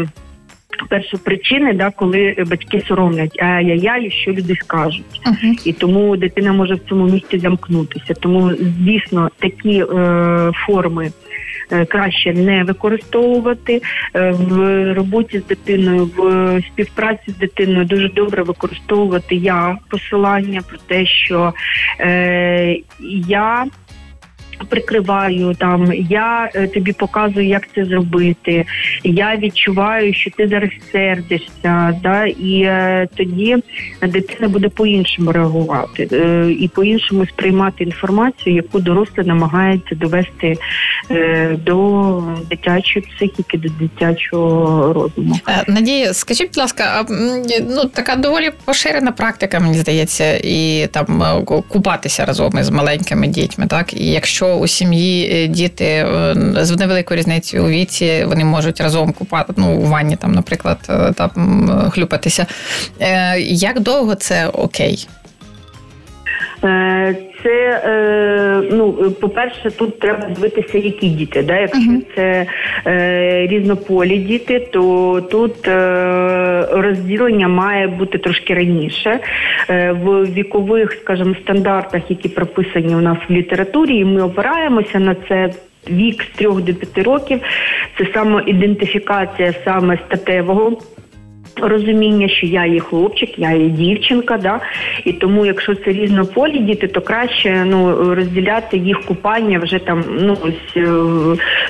Перші 0.88 1.16
причини, 1.16 1.72
да, 1.72 1.90
коли 1.90 2.36
батьки 2.46 2.82
соромлять, 2.88 3.42
ай-яй-яй, 3.42 4.10
що 4.10 4.32
люди 4.32 4.56
скажуть, 4.60 5.20
Мгм. 5.26 5.56
і 5.64 5.72
тому 5.72 6.16
дитина 6.16 6.52
може 6.52 6.74
в 6.74 6.80
цьому 6.88 7.04
місці 7.04 7.38
замкнутися. 7.38 8.14
Тому, 8.14 8.52
звісно, 8.80 9.30
такі 9.38 9.84
е, 9.84 10.50
форми 10.66 11.10
е, 11.70 11.84
краще 11.84 12.32
не 12.32 12.64
використовувати 12.64 13.82
Е, 14.14 14.30
в 14.30 14.94
роботі 14.94 15.38
з 15.38 15.44
дитиною, 15.46 16.10
в 16.16 16.62
співпраці 16.66 17.22
з 17.26 17.36
дитиною 17.36 17.84
дуже 17.84 18.08
добре 18.08 18.42
використовувати 18.42 19.34
я 19.34 19.78
посилання 19.88 20.60
про 20.68 20.78
те, 20.86 21.06
що 21.06 21.52
е, 22.00 22.76
я. 23.28 23.66
Прикриваю 24.68 25.54
там, 25.54 25.92
я 25.92 26.50
е, 26.54 26.66
тобі 26.66 26.92
показую, 26.92 27.46
як 27.46 27.68
це 27.74 27.84
зробити. 27.84 28.64
Я 29.04 29.36
відчуваю, 29.36 30.14
що 30.14 30.30
ти 30.30 30.48
зараз 30.48 30.70
сердишся, 30.92 32.00
да, 32.02 32.26
і 32.26 32.62
е, 32.62 33.08
тоді 33.16 33.56
дитина 34.02 34.48
буде 34.48 34.68
по-іншому 34.68 35.32
реагувати 35.32 36.08
е, 36.12 36.50
і 36.60 36.68
по-іншому 36.68 37.26
сприймати 37.26 37.84
інформацію, 37.84 38.56
яку 38.56 38.80
дорослий 38.80 39.26
намагається 39.26 39.94
довести 39.94 40.56
е, 41.10 41.56
до 41.66 42.22
дитячої 42.50 43.06
психіки, 43.14 43.58
до 43.58 43.68
дитячого 43.68 44.92
розуму. 44.92 45.38
Е, 45.48 45.64
Надія, 45.68 46.14
скажіть, 46.14 46.48
будь 46.48 46.58
ласка, 46.58 47.06
ну 47.70 47.84
така 47.84 48.16
доволі 48.16 48.50
поширена 48.64 49.12
практика, 49.12 49.60
мені 49.60 49.74
здається, 49.74 50.40
і 50.44 50.88
там 50.92 51.22
е, 51.22 51.44
купатися 51.68 52.24
разом 52.24 52.58
із 52.60 52.70
маленькими 52.70 53.26
дітьми. 53.26 53.66
Так, 53.66 53.94
і 53.94 54.10
якщо 54.10 54.51
у 54.54 54.66
сім'ї 54.66 55.30
е, 55.32 55.46
діти 55.46 55.84
е, 55.84 56.34
з 56.60 56.76
невеликою 56.76 57.18
різницею 57.18 57.64
у 57.64 57.68
віці, 57.68 58.24
вони 58.24 58.44
можуть 58.44 58.80
разом 58.80 59.12
купати, 59.12 59.52
ну 59.56 59.76
у 59.76 59.86
ванні 59.86 60.16
там, 60.16 60.32
наприклад, 60.32 60.78
е, 60.88 61.12
там 61.12 61.90
хлюпатися. 61.92 62.46
Як 63.40 63.80
довго 63.80 64.14
це 64.14 64.46
окей? 64.46 65.08
Це 67.42 67.82
е, 67.84 68.62
ну, 68.72 68.92
по-перше, 68.92 69.70
тут 69.70 69.98
треба 69.98 70.28
дивитися, 70.28 70.78
які 70.78 71.08
діти. 71.08 71.42
Да? 71.42 71.58
Якщо 71.58 71.90
Мгм. 71.90 72.02
це 72.16 72.46
е, 72.86 73.46
різнополі 73.46 74.18
діти, 74.18 74.60
то 74.72 75.20
тут 75.30 75.68
е, 75.68 76.66
розділення 76.70 77.48
має 77.48 77.86
бути 77.86 78.18
трошки 78.18 78.54
раніше. 78.54 79.18
Е, 79.70 79.92
в 79.92 80.24
вікових, 80.24 80.92
скажімо, 80.92 81.34
стандартах, 81.42 82.02
які 82.08 82.28
прописані 82.28 82.94
у 82.96 83.00
нас 83.00 83.18
в 83.28 83.32
літературі, 83.32 83.96
і 83.96 84.04
ми 84.04 84.22
опираємося 84.22 84.98
на 84.98 85.16
це. 85.28 85.50
Вік 85.90 86.22
з 86.22 86.38
3 86.38 86.46
до 86.46 86.74
5 86.74 86.98
років 86.98 87.40
це 87.98 88.06
саме 88.14 88.42
ідентифікація 88.46 89.54
саме 89.64 89.98
статевого 90.06 90.78
розуміння, 91.56 92.28
що 92.28 92.46
я 92.46 92.66
є 92.66 92.80
хлопчик, 92.80 93.38
я 93.38 93.50
є 93.50 93.68
дівчинка, 93.68 94.38
да? 94.38 94.60
і 95.04 95.12
тому, 95.12 95.46
якщо 95.46 95.74
це 95.74 95.92
різнополі 95.92 96.58
діти, 96.58 96.86
то 96.88 97.00
краще 97.00 97.64
ну, 97.66 98.14
розділяти 98.14 98.76
їх 98.76 99.02
купання 99.02 99.58
вже 99.58 99.78
там 99.78 100.04
ну, 100.20 100.36
ось, 100.42 100.76
е, 100.76 100.88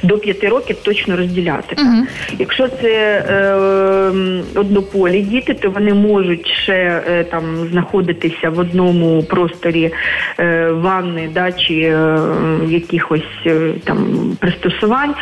до 0.03 0.19
п'яти 0.19 0.49
років 0.49 0.77
точно 0.83 1.17
розділяти. 1.17 1.75
так. 1.75 1.85
Мгм. 1.85 2.07
Якщо 2.39 2.69
це 2.69 3.25
е, 3.29 4.61
однополі 4.61 5.21
діти, 5.21 5.55
то 5.55 5.71
вони 5.71 5.95
можуть 5.95 6.47
ще 6.47 7.03
е, 7.09 7.25
там 7.25 7.45
знаходитися 7.71 8.51
в 8.51 8.59
одному 8.59 9.23
просторі 9.23 9.93
е, 10.39 10.71
ванни 10.71 11.29
да, 11.35 11.53
чи 11.53 11.75
е, 11.75 12.19
якихось 12.69 13.47
е, 13.47 13.73
там 13.85 14.31
пристосувань 14.41 15.15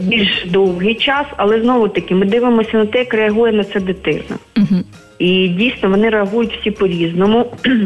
більш 0.00 0.46
довгий 0.46 0.94
час, 0.94 1.26
але 1.36 1.60
знову 1.60 1.88
таки 1.88 2.14
ми 2.14 2.26
дивимося 2.26 2.76
на 2.76 2.86
те, 2.86 2.98
як 2.98 3.14
реагує 3.14 3.52
на 3.52 3.64
це 3.64 3.80
дитина. 3.80 4.36
Угу. 4.56 4.82
І 5.18 5.48
дійсно 5.48 5.90
вони 5.90 6.08
реагують 6.08 6.58
всі 6.60 6.70
по-різному. 6.70 7.52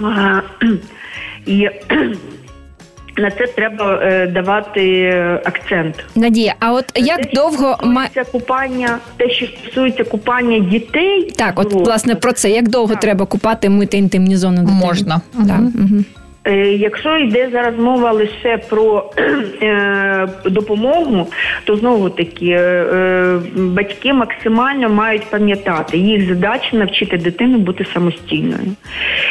І 1.46 1.68
на 3.16 3.30
це 3.30 3.46
треба 3.46 4.00
е, 4.02 4.26
давати 4.26 5.10
акцент. 5.44 6.04
Надія, 6.14 6.54
а 6.60 6.72
от 6.72 6.84
як 6.94 7.22
Те, 7.22 7.30
довго 7.34 7.78
ма... 7.82 8.06
стосується 8.06 8.32
купання, 8.32 8.98
те, 9.16 9.30
що 9.30 9.46
стосується 9.46 10.04
купання 10.04 10.58
дітей, 10.58 11.30
так, 11.36 11.58
от 11.60 11.72
власне 11.72 12.14
про 12.14 12.32
це, 12.32 12.50
як 12.50 12.68
довго 12.68 12.92
Так. 12.92 13.00
треба 13.00 13.26
купати 13.26 13.68
мити 13.68 13.96
інтимні 13.96 14.36
зони 14.36 14.60
дитини? 14.60 14.78
Можна. 14.86 15.20
Так. 15.32 15.60
Угу. 15.60 16.04
Е, 16.46 16.56
Якщо 16.66 17.18
йде 17.18 17.48
зараз 17.52 17.78
мова 17.78 18.12
лише 18.12 18.58
про 18.68 19.10
е, 19.62 20.28
допомогу, 20.44 21.26
то 21.64 21.76
знову 21.76 22.10
таки 22.10 22.46
е, 22.50 23.40
батьки 23.56 24.12
максимально 24.12 24.88
мають 24.88 25.30
пам'ятати 25.30 25.98
їх 25.98 26.28
задача 26.28 26.76
навчити 26.76 27.16
дитину 27.16 27.58
бути 27.58 27.86
самостійною. 27.94 28.76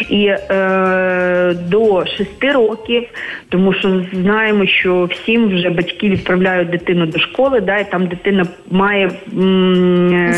І 0.10 0.26
е, 0.26 1.56
до 1.68 2.06
6 2.06 2.44
років, 2.44 3.04
тому 3.50 3.74
що 3.74 4.06
знаємо, 4.14 4.66
що 4.66 5.10
всім 5.12 5.48
вже 5.56 5.70
батьки 5.70 6.10
відправляють 6.10 6.70
дитину 6.70 7.06
до 7.06 7.20
школи, 7.20 7.62
да, 7.62 7.78
і 7.78 7.92
там 7.92 8.08
дитина 8.08 8.46
має 8.72 9.12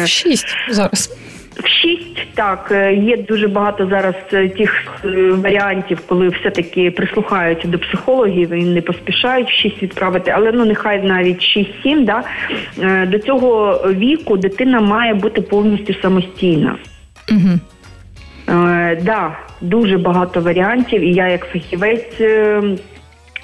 В 0.04 0.08
шість 0.08 0.56
зараз. 0.70 1.18
В 1.64 1.68
шість 1.68 2.34
так 2.34 2.68
е, 2.72 2.94
є 2.96 3.18
дуже 3.18 3.48
багато 3.48 3.88
зараз 3.88 4.16
е, 4.34 4.50
тих 4.50 4.86
е, 5.06 5.32
варіантів, 5.32 6.02
коли 6.08 6.30
все-таки 6.30 6.92
прислухаються 6.92 7.68
до 7.68 7.80
психологів 7.80 8.54
і 8.54 8.66
не 8.66 8.82
поспішають 8.82 9.50
в 9.50 9.54
шість 9.54 9.84
відправити, 9.84 10.32
але 10.32 10.52
ну 10.52 10.66
нехай 10.66 11.04
навіть 11.04 11.42
6-7, 11.86 12.06
да, 12.06 12.24
до 13.06 13.20
цього 13.20 13.82
віку 13.88 14.38
дитина 14.38 14.82
має 14.82 15.14
бути 15.14 15.42
повністю 15.42 15.94
самостійна. 16.02 16.78
Угу. 17.32 17.60
Е, 18.50 19.02
да, 19.04 19.38
дуже 19.62 19.98
багато 19.98 20.42
варіантів, 20.42 21.02
і 21.02 21.14
я 21.14 21.28
як 21.28 21.46
фахівець. 21.46 22.22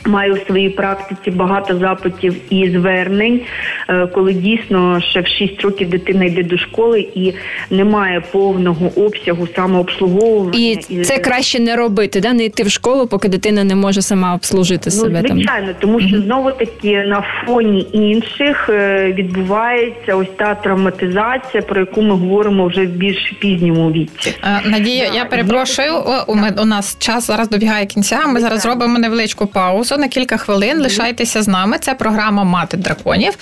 Маю 0.05 0.33
у 0.33 0.37
своїй 0.37 0.69
практиці 0.69 1.31
багато 1.31 1.77
запитів 1.77 2.35
і 2.49 2.69
звернень, 2.69 3.41
е, 3.89 4.07
коли 4.07 4.33
дійсно 4.33 5.01
ще 5.01 5.21
в 5.21 5.27
6 5.27 5.61
років 5.61 5.89
дитина 5.89 6.25
йде 6.25 6.43
до 6.43 6.57
школи 6.57 7.07
і 7.15 7.33
немає 7.69 8.23
повного 8.31 8.91
обсягу 8.95 9.47
самообслуговування. 9.55 10.59
І 10.59 10.75
це 11.03 11.17
краще 11.17 11.59
не 11.59 11.75
робити, 11.75 12.19
да? 12.19 12.33
не 12.33 12.45
йти 12.45 12.63
в 12.63 12.69
школу, 12.69 13.07
поки 13.07 13.27
дитина 13.27 13.63
не 13.63 13.75
може 13.75 14.01
сама 14.01 14.35
обслужити 14.35 14.89
ну, 14.93 15.01
себе. 15.01 15.23
Звичайно, 15.27 15.67
там. 15.67 15.75
тому 15.79 16.01
що 16.01 16.21
знову 16.21 16.51
таки 16.51 17.03
на 17.03 17.23
фоні 17.45 17.87
інших 17.91 18.69
е, 18.69 19.13
відбувається 19.17 20.15
ось 20.15 20.27
та 20.35 20.55
травматизація, 20.55 21.63
про 21.63 21.79
яку 21.79 22.01
ми 22.01 22.15
говоримо 22.15 22.67
вже 22.67 22.85
в 22.85 22.89
більш 22.89 23.33
пізньому 23.39 23.91
віці. 23.91 24.35
Е, 24.43 24.61
Надія, 24.65 25.11
я 25.15 25.25
перепрошую. 25.25 25.91
У, 26.27 26.61
у 26.61 26.65
нас 26.65 26.97
час 26.99 27.27
зараз 27.27 27.49
добігає 27.49 27.85
кінця. 27.85 28.27
Ми 28.27 28.39
зараз 28.39 28.61
зробимо 28.61 28.99
невеличку 28.99 29.47
паузу 29.47 29.90
на 29.97 30.07
кілька 30.07 30.37
хвилин. 30.37 30.81
Лишайтеся 30.81 31.41
з 31.41 31.47
нами. 31.47 31.77
Це 31.79 31.93
програма 31.93 32.43
Мати 32.43 32.77
драконів. 32.77 33.33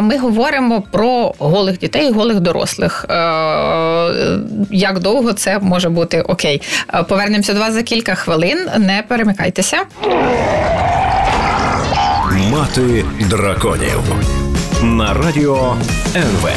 Ми 0.00 0.18
говоримо 0.18 0.80
про 0.80 1.34
голих 1.38 1.78
дітей, 1.78 2.08
і 2.08 2.12
голих 2.12 2.40
дорослих. 2.40 3.06
Як 4.70 4.98
довго 4.98 5.32
це 5.32 5.58
може 5.58 5.88
бути 5.88 6.20
окей? 6.20 6.62
Повернемося 7.08 7.54
до 7.54 7.60
вас 7.60 7.74
за 7.74 7.82
кілька 7.82 8.14
хвилин. 8.14 8.58
Не 8.78 9.04
перемикайтеся. 9.08 9.76
Мати 12.50 13.04
драконів 13.20 14.02
на 14.82 15.14
радіо 15.14 15.76
НВ. 16.16 16.48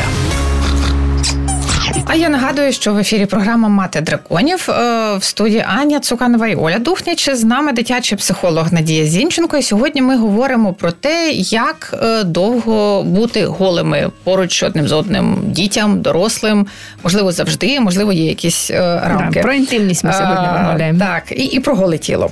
А 2.12 2.16
я 2.16 2.30
нагадую, 2.30 2.72
що 2.72 2.94
в 2.94 2.98
ефірі 2.98 3.26
програма 3.26 3.70
Мати 3.70 4.02
драконів 4.02 4.70
е, 4.70 4.74
в 5.18 5.24
студії 5.24 5.66
Аня 5.68 6.00
Цуканова 6.00 6.48
і 6.48 6.56
Оля 6.56 6.80
Духніч. 6.80 7.30
З 7.30 7.44
нами 7.44 7.72
дитячий 7.72 8.18
психолог 8.18 8.74
Надія 8.74 9.06
Зінченко. 9.06 9.58
І 9.58 9.62
сьогодні 9.62 10.02
ми 10.02 10.18
говоримо 10.18 10.74
про 10.74 10.92
те, 10.92 11.32
як 11.32 12.00
е, 12.04 12.24
довго 12.24 13.04
бути 13.04 13.46
голими 13.46 14.12
поруч 14.24 14.64
одним 14.64 14.88
з 14.88 14.92
одним 14.92 15.38
дітям, 15.44 16.02
дорослим, 16.02 16.68
можливо, 17.04 17.32
завжди, 17.32 17.80
можливо, 17.80 18.14
є 18.14 18.26
якісь 18.26 18.72
е, 18.72 19.02
рамки. 19.06 19.40
Да, 19.40 19.42
про 19.42 19.54
інтимність 19.54 20.04
ми 20.04 20.14
сьогодні 20.14 20.48
розмовляємо. 20.58 21.00
Так, 21.00 21.24
і, 21.32 21.44
і 21.44 21.60
про 21.60 21.76
голе 21.76 21.98
тіло. 21.98 22.32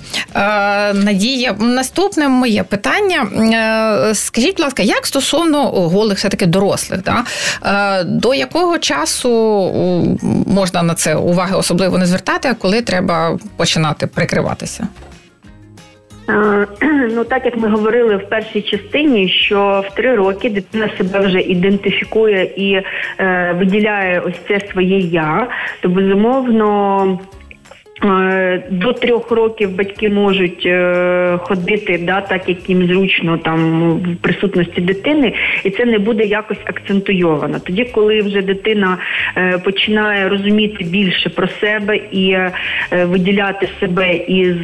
Надія, 0.94 1.56
наступне 1.60 2.30
моє 2.30 2.64
питання. 2.64 3.28
Скажіть, 4.14 4.56
будь 4.58 4.64
ласка, 4.64 4.84
як 4.84 5.08
стосовно 5.08 5.72
голих, 5.72 6.18
все 6.18 6.30
таки 6.30 6.46
дорослих, 6.46 7.00
да? 7.04 7.24
до 8.06 8.34
якого 8.34 8.78
часу? 8.78 9.67
Можна 10.48 10.84
на 10.84 10.94
це 10.94 11.16
уваги 11.16 11.56
особливо 11.56 11.98
не 11.98 12.06
звертати, 12.06 12.50
а 12.50 12.54
коли 12.54 12.82
треба 12.82 13.38
починати 13.58 14.08
прикриватися? 14.08 14.88
Ну, 17.16 17.24
так 17.24 17.46
як 17.46 17.58
ми 17.58 17.70
говорили 17.70 18.16
в 18.16 18.30
першій 18.30 18.62
частині, 18.62 19.30
що 19.30 19.84
в 19.90 19.96
три 19.96 20.16
роки 20.16 20.50
дитина 20.50 20.90
себе 20.98 21.20
вже 21.20 21.42
ідентифікує 21.42 22.44
і 22.44 22.74
е, 23.20 23.56
виділяє 23.60 24.20
ось 24.20 24.36
це 24.48 24.68
своє 24.72 25.00
я, 25.00 25.48
то 25.82 25.90
безумовно 25.90 27.20
до 28.72 28.94
трьох 28.94 29.32
років 29.32 29.76
батьки 29.76 30.10
можуть 30.10 30.66
е, 30.66 31.38
ходити, 31.42 32.00
да, 32.04 32.22
так 32.22 32.50
як 32.50 32.70
їм 32.70 32.88
зручно 32.88 33.38
там 33.38 33.92
в 33.94 34.16
присутності 34.22 34.82
дитини, 34.82 35.34
і 35.64 35.70
це 35.70 35.86
не 35.86 36.00
буде 36.00 36.24
якось 36.24 36.58
акцентуйовано. 36.66 37.60
Тоді, 37.60 37.86
коли 37.86 38.22
вже 38.22 38.42
дитина 38.42 38.98
е, 39.38 39.58
починає 39.58 40.30
розуміти 40.30 40.84
більше 40.84 41.30
про 41.30 41.48
себе 41.48 41.96
і 42.12 42.38
виділяти 42.92 43.70
себе 43.80 44.16
із 44.16 44.56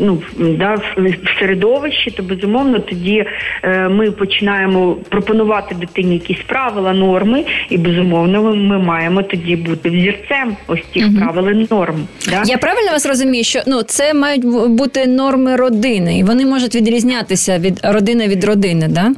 ну, 0.00 0.22
да, 0.38 0.74
в 0.74 1.14
середовищі, 1.38 2.10
то 2.10 2.22
безумовно 2.22 2.78
тоді 2.78 3.24
ми 3.90 4.10
починаємо 4.10 4.96
пропонувати 5.08 5.74
дитині 5.74 6.14
якісь 6.14 6.42
правила, 6.46 6.92
норми, 6.92 7.44
і 7.70 7.78
безумовно 7.78 8.54
ми 8.54 8.78
маємо 8.78 9.22
тоді 9.22 9.56
бути 9.56 9.90
взірцем 9.90 10.56
ось 10.66 10.84
цих 10.94 11.18
правил 11.18 11.53
норм. 11.54 12.06
Да? 12.28 12.42
Я 12.46 12.58
правильно 12.58 12.92
вас 12.92 13.06
розумію, 13.06 13.44
що 13.44 13.60
ну 13.66 13.82
це 13.82 14.14
мають 14.14 14.44
бути 14.68 15.06
норми 15.06 15.56
родини, 15.56 16.18
і 16.18 16.24
вони 16.24 16.46
можуть 16.46 16.74
відрізнятися 16.74 17.58
від 17.58 17.80
родини 17.82 18.28
від 18.28 18.44
родини, 18.44 18.88
да? 18.88 19.12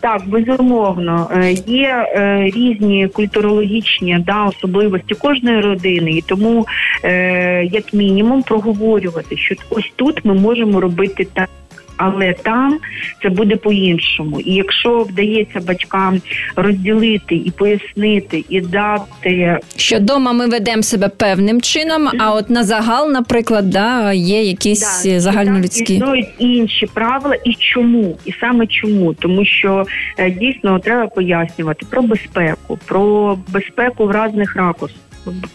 Так, 0.00 0.22
безумовно, 0.26 1.30
е, 1.36 1.52
є 1.66 1.88
е, 1.88 2.50
різні 2.54 3.08
культурологічні 3.08 4.18
да, 4.26 4.44
особливості 4.44 5.14
кожної 5.14 5.60
родини, 5.60 6.10
і 6.10 6.22
тому, 6.22 6.66
е, 7.04 7.64
як 7.64 7.94
мінімум, 7.94 8.42
проговорювати, 8.42 9.36
що 9.36 9.54
ось 9.70 9.92
тут 9.96 10.24
ми 10.24 10.34
можемо 10.34 10.80
робити 10.80 11.26
так 11.34 11.48
але 11.96 12.32
там 12.32 12.78
це 13.22 13.28
буде 13.28 13.56
по-іншому. 13.56 14.40
І 14.40 14.54
якщо 14.54 15.02
вдається 15.02 15.60
батькам 15.60 16.20
розділити 16.56 17.34
і 17.34 17.50
пояснити, 17.50 18.44
і 18.48 18.60
дати 18.60 19.58
що 19.76 19.96
вдома 19.96 20.32
ми 20.32 20.46
ведемо 20.46 20.82
себе 20.82 21.08
певним 21.08 21.60
чином, 21.60 22.08
а 22.18 22.34
от 22.34 22.50
на 22.50 22.64
загал, 22.64 23.10
наприклад, 23.10 23.70
да, 23.70 24.12
є 24.12 24.42
якісь 24.42 25.04
да, 25.04 25.20
загальнолюдські 25.20 25.94
існують 25.94 26.28
інші 26.38 26.86
правила, 26.86 27.36
і 27.44 27.54
чому, 27.54 28.18
і 28.24 28.32
саме 28.40 28.66
чому, 28.66 29.14
тому 29.14 29.44
що 29.44 29.84
е, 30.18 30.30
дійсно 30.30 30.78
треба 30.78 31.06
пояснювати 31.06 31.86
про 31.90 32.02
безпеку, 32.02 32.78
про 32.86 33.38
безпеку 33.48 34.06
в 34.06 34.26
різних 34.26 34.56
ракурсах 34.56 34.98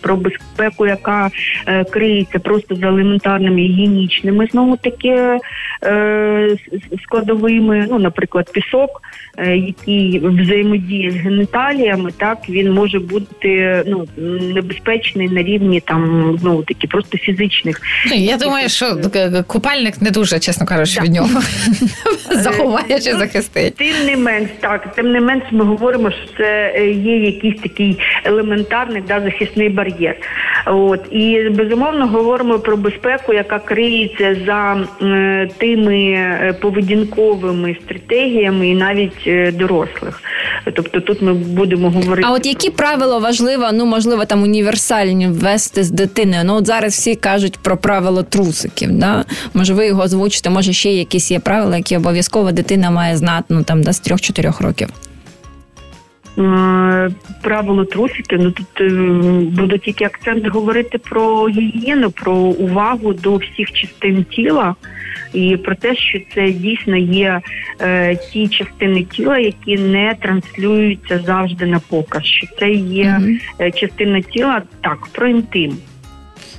про 0.02 0.16
безпеку, 0.16 0.88
яка 0.88 1.30
е, 1.68 1.84
криється 1.84 2.40
просто 2.40 2.76
за 2.76 2.88
елементарними 2.88 3.62
гігієнічними 3.62 4.48
знову 4.52 4.78
таки 4.78 5.40
е, 5.84 6.58
складовими. 7.04 7.88
Ну, 7.90 8.00
наприклад, 8.00 8.52
пісок, 8.54 9.02
е, 9.38 9.58
який 9.58 10.20
взаємодіє 10.20 11.12
з 11.12 11.16
геніталіями, 11.16 12.12
так 12.18 12.38
він 12.50 12.72
може 12.72 13.00
бути 13.00 13.84
ну 13.88 14.08
небезпечний 14.54 15.30
на 15.30 15.44
рівні 15.44 15.80
там 15.80 16.36
знову 16.42 16.64
таки 16.64 16.88
просто 16.88 17.18
фізичних. 17.18 17.82
Ну, 18.08 18.16
я 18.16 18.38
думаю, 18.38 18.70
що 18.70 18.98
купальник 19.48 20.02
не 20.02 20.12
дуже, 20.12 20.40
чесно 20.40 20.66
кажучи, 20.66 21.02
від 21.02 21.12
нього 21.12 21.30
заховає 22.32 23.00
чи 23.00 23.14
захистить. 23.14 23.76
Тим 23.76 24.06
не 24.06 24.18
менш, 24.18 24.50
так 24.60 24.96
тим 24.96 25.12
не 25.12 25.22
менш, 25.22 25.44
ми 25.52 25.66
говоримо, 25.66 26.12
що 26.12 26.38
це 26.38 26.74
є 26.92 27.18
якийсь 27.18 27.62
такий 27.62 28.00
елементарний 28.24 29.04
да 29.08 29.22
захисний 29.22 29.59
фізичний 29.60 29.70
бар'єр. 29.70 30.16
От 30.66 31.00
і 31.12 31.50
безумовно 31.50 32.08
говоримо 32.08 32.60
про 32.60 32.78
безпеку, 32.78 33.34
яка 33.34 33.60
криється 33.60 34.36
за 34.46 34.86
е, 35.02 35.50
тими 35.58 36.56
поведінковими 36.62 37.78
стратегіями 37.86 38.70
і 38.70 38.76
навіть 38.76 39.28
е, 39.28 39.52
дорослих. 39.52 40.22
Тобто 40.76 41.00
тут 41.00 41.22
ми 41.22 41.34
будемо 41.34 41.90
говорити. 41.90 42.28
А 42.30 42.34
от 42.34 42.46
які 42.46 42.70
правила 42.70 43.18
важливо, 43.18 43.70
ну 43.74 43.86
можливо, 43.86 44.26
там 44.26 44.44
універсальні 44.44 45.28
ввести 45.28 45.84
з 45.84 45.92
дитиною? 45.92 46.42
Ну 46.46 46.56
от 46.56 46.68
зараз 46.68 46.94
всі 46.94 47.16
кажуть 47.16 47.58
про 47.64 47.78
правило 47.78 48.24
трусиків. 48.24 48.92
Да? 48.92 49.26
Може, 49.54 49.74
ви 49.74 49.88
його 49.88 50.02
озвучите, 50.02 50.50
може 50.50 50.74
ще 50.74 50.90
якісь 50.90 51.32
є 51.32 51.40
правила, 51.40 51.78
які 51.78 51.98
обов'язково 51.98 52.52
дитина 52.52 52.92
має 52.92 53.18
знати 53.18 53.46
ну, 53.50 53.64
там, 53.64 53.84
до 53.84 53.94
з 53.94 54.02
3-4 54.02 54.64
років. 54.64 54.90
Е, 56.40 57.10
правило 57.42 57.86
трусики, 57.86 58.38
ну 58.38 58.52
тут 58.52 58.94
буде 59.54 59.78
тільки 59.78 60.06
акцент 60.06 60.48
говорити 60.48 60.98
про 60.98 61.50
гігієну, 61.50 62.12
про 62.12 62.34
увагу 62.36 63.14
до 63.14 63.36
всіх 63.36 63.72
частин 63.72 64.24
тіла 64.24 64.76
і 65.34 65.58
про 65.58 65.76
те, 65.76 65.96
що 65.96 66.20
це 66.34 66.52
дійсно 66.52 66.98
є 66.98 67.42
е, 67.82 68.16
ті 68.16 68.48
частини 68.48 69.04
тіла, 69.04 69.38
які 69.38 69.78
не 69.78 70.16
транслюються 70.22 71.20
завжди 71.20 71.66
на 71.66 71.80
показ. 71.80 72.26
Що 72.26 72.48
це 72.60 72.72
є 72.72 73.04
mm-hmm. 73.04 73.80
частина 73.80 74.22
тіла 74.22 74.62
так 74.82 75.08
про 75.12 75.28
інтим. 75.28 75.78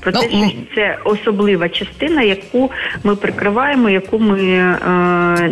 Про 0.00 0.12
те, 0.12 0.28
ну, 0.32 0.48
що 0.48 0.58
це 0.74 0.98
особлива 1.04 1.68
частина, 1.68 2.22
яку 2.22 2.70
ми 3.04 3.16
прикриваємо, 3.16 3.90
яку 3.90 4.18
ми 4.18 4.42
е, 4.42 4.78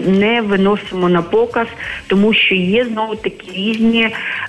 не 0.07 0.41
виносимо 0.41 1.09
на 1.09 1.23
показ, 1.23 1.67
тому 2.07 2.35
що 2.35 2.55
є 2.55 2.85
знову 2.85 3.17
такі 3.17 3.51
різні 3.53 4.03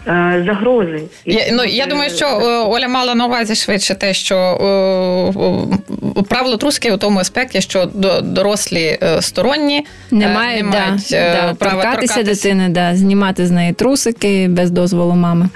е, 0.08 0.44
загрози. 0.48 1.02
Я, 1.26 1.42
ну 1.52 1.64
я 1.64 1.86
думаю, 1.86 2.10
що 2.10 2.26
е, 2.26 2.60
Оля 2.60 2.88
мала 2.88 3.16
на 3.16 3.26
увазі 3.26 3.56
швидше 3.56 3.96
те, 3.96 4.14
що 4.14 4.36
е, 4.36 6.24
правило 6.30 6.58
труски 6.58 6.92
у 6.92 6.98
тому 6.98 7.20
аспекті, 7.20 7.62
що 7.62 7.86
дорослі 8.24 8.98
е, 9.04 9.22
сторонні 9.22 9.86
не 10.12 10.26
е, 10.26 10.34
мають, 10.34 10.64
не 10.64 10.70
мають 10.70 11.08
да, 11.12 11.54
права 11.60 11.84
торкатися 11.84 12.24
дитини, 12.24 12.70
да, 12.70 12.96
знімати 12.96 13.46
з 13.46 13.52
неї 13.52 13.74
трусики 13.74 14.48
без 14.48 14.72
дозволу 14.72 15.16
мами. 15.16 15.50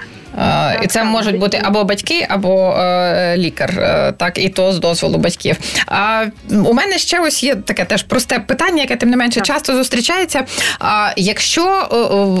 І 0.82 0.86
це 0.86 1.04
можуть 1.04 1.38
бути 1.38 1.60
або 1.64 1.84
батьки, 1.84 2.26
або 2.28 2.76
е, 2.78 3.36
лікар, 3.36 3.70
е, 3.78 4.12
так 4.16 4.38
і 4.38 4.48
то 4.48 4.72
з 4.72 4.78
дозволу 4.78 5.18
батьків. 5.18 5.56
А 5.86 6.24
у 6.50 6.72
мене 6.72 6.98
ще 6.98 7.20
ось 7.20 7.42
є 7.42 7.54
таке 7.54 7.84
теж 7.84 8.02
просте 8.02 8.38
питання, 8.38 8.82
яке 8.82 8.96
тим 8.96 9.10
не 9.10 9.16
менше 9.16 9.40
так. 9.40 9.46
часто 9.46 9.76
зустрічається. 9.76 10.44
А 10.78 11.10
якщо 11.16 11.64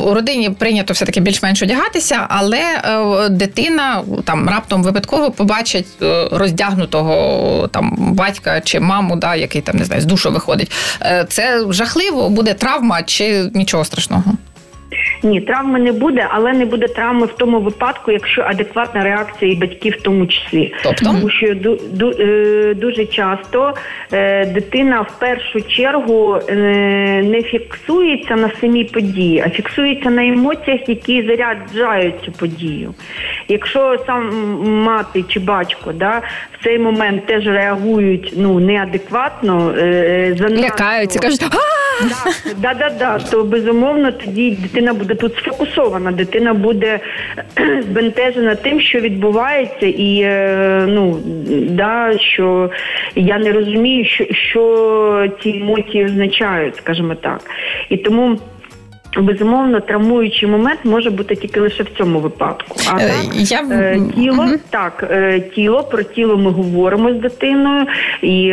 у 0.06 0.14
родині 0.14 0.50
прийнято 0.50 0.92
все 0.92 1.04
таки 1.04 1.20
більш-менш 1.20 1.62
одягатися, 1.62 2.26
але 2.28 2.58
е, 2.58 3.28
дитина 3.28 4.02
там 4.24 4.48
раптом 4.48 4.82
випадково 4.82 5.30
побачить 5.30 5.86
е, 6.02 6.28
роздягнутого 6.32 7.68
там 7.68 7.96
батька 7.98 8.60
чи 8.60 8.80
маму, 8.80 9.16
да, 9.16 9.34
який 9.34 9.62
там 9.62 9.76
не 9.76 9.84
знаю, 9.84 10.02
з 10.02 10.04
душу 10.04 10.30
виходить, 10.30 10.72
е, 11.02 11.26
це 11.28 11.64
жахливо, 11.68 12.28
буде 12.28 12.54
травма 12.54 13.02
чи 13.02 13.50
нічого 13.54 13.84
страшного. 13.84 14.24
Ні, 15.22 15.40
травми 15.40 15.78
не 15.78 15.92
буде, 15.92 16.26
але 16.30 16.52
не 16.52 16.64
буде 16.64 16.88
травми 16.88 17.26
в 17.26 17.32
тому 17.32 17.60
випадку, 17.60 18.12
якщо 18.12 18.42
адекватна 18.42 19.04
реакція 19.04 19.52
і 19.52 19.54
батьків 19.54 19.96
в 19.98 20.02
тому 20.02 20.26
числі. 20.26 20.74
Тобто? 20.82 21.04
Тому 21.04 21.30
що 21.30 21.46
е, 22.20 22.74
дуже 22.74 23.06
часто 23.06 23.74
е, 24.12 24.46
дитина 24.46 25.00
в 25.00 25.18
першу 25.18 25.62
чергу 25.62 26.38
е, 26.48 26.54
не 27.24 27.42
фіксується 27.42 28.36
на 28.36 28.50
самій 28.60 28.84
події, 28.84 29.42
а 29.46 29.50
фіксується 29.50 30.10
на 30.10 30.26
емоціях, 30.26 30.88
які 30.88 31.22
заряджають 31.22 32.14
цю 32.24 32.32
подію. 32.32 32.94
Якщо 33.48 33.98
сам 34.06 34.30
мати 34.62 35.24
чи 35.28 35.40
батько 35.40 35.92
да, 35.92 36.22
в 36.52 36.64
цей 36.64 36.78
момент 36.78 37.26
теж 37.26 37.46
реагують 37.46 38.32
ну 38.36 38.60
неадекватно, 38.60 39.74
занадто... 40.36 40.62
лякаються, 40.62 41.18
кажуть. 41.18 41.44
Да, 42.56 42.74
да, 42.74 42.90
да, 42.90 43.18
то 43.18 43.44
безумовно 43.44 44.12
тоді 44.12 44.50
дитина 44.50 44.83
буде 44.92 45.14
тут 45.14 45.36
сфокусована. 45.36 46.12
Дитина 46.12 46.54
буде 46.54 47.00
збентежена 47.80 48.54
тим, 48.54 48.80
що 48.80 49.00
відбувається, 49.00 49.86
і 49.86 50.20
е, 50.20 50.84
ну 50.88 51.18
да, 51.70 52.18
що 52.18 52.70
я 53.14 53.38
не 53.38 53.52
розумію, 53.52 54.04
що, 54.04 54.24
що 54.30 55.28
ці 55.42 55.50
емоції 55.50 56.04
означають, 56.04 56.76
скажімо 56.76 57.14
так. 57.14 57.40
І 57.88 57.96
тому. 57.96 58.38
Безумовно, 59.16 59.80
травмуючий 59.80 60.48
момент 60.48 60.80
може 60.84 61.10
бути 61.10 61.36
тільки 61.36 61.60
лише 61.60 61.82
в 61.82 61.88
цьому 61.98 62.20
випадку. 62.20 62.76
А 62.92 62.96
е, 62.96 63.08
так, 63.08 63.16
Я... 63.34 63.62
Е, 63.70 64.00
тіло 64.16 64.42
угу. 64.42 64.54
так, 64.70 65.04
е, 65.10 65.40
тіло 65.40 65.82
про 65.82 66.02
тіло 66.02 66.36
ми 66.36 66.50
говоримо 66.50 67.12
з 67.12 67.16
дитиною, 67.16 67.86
і 68.22 68.48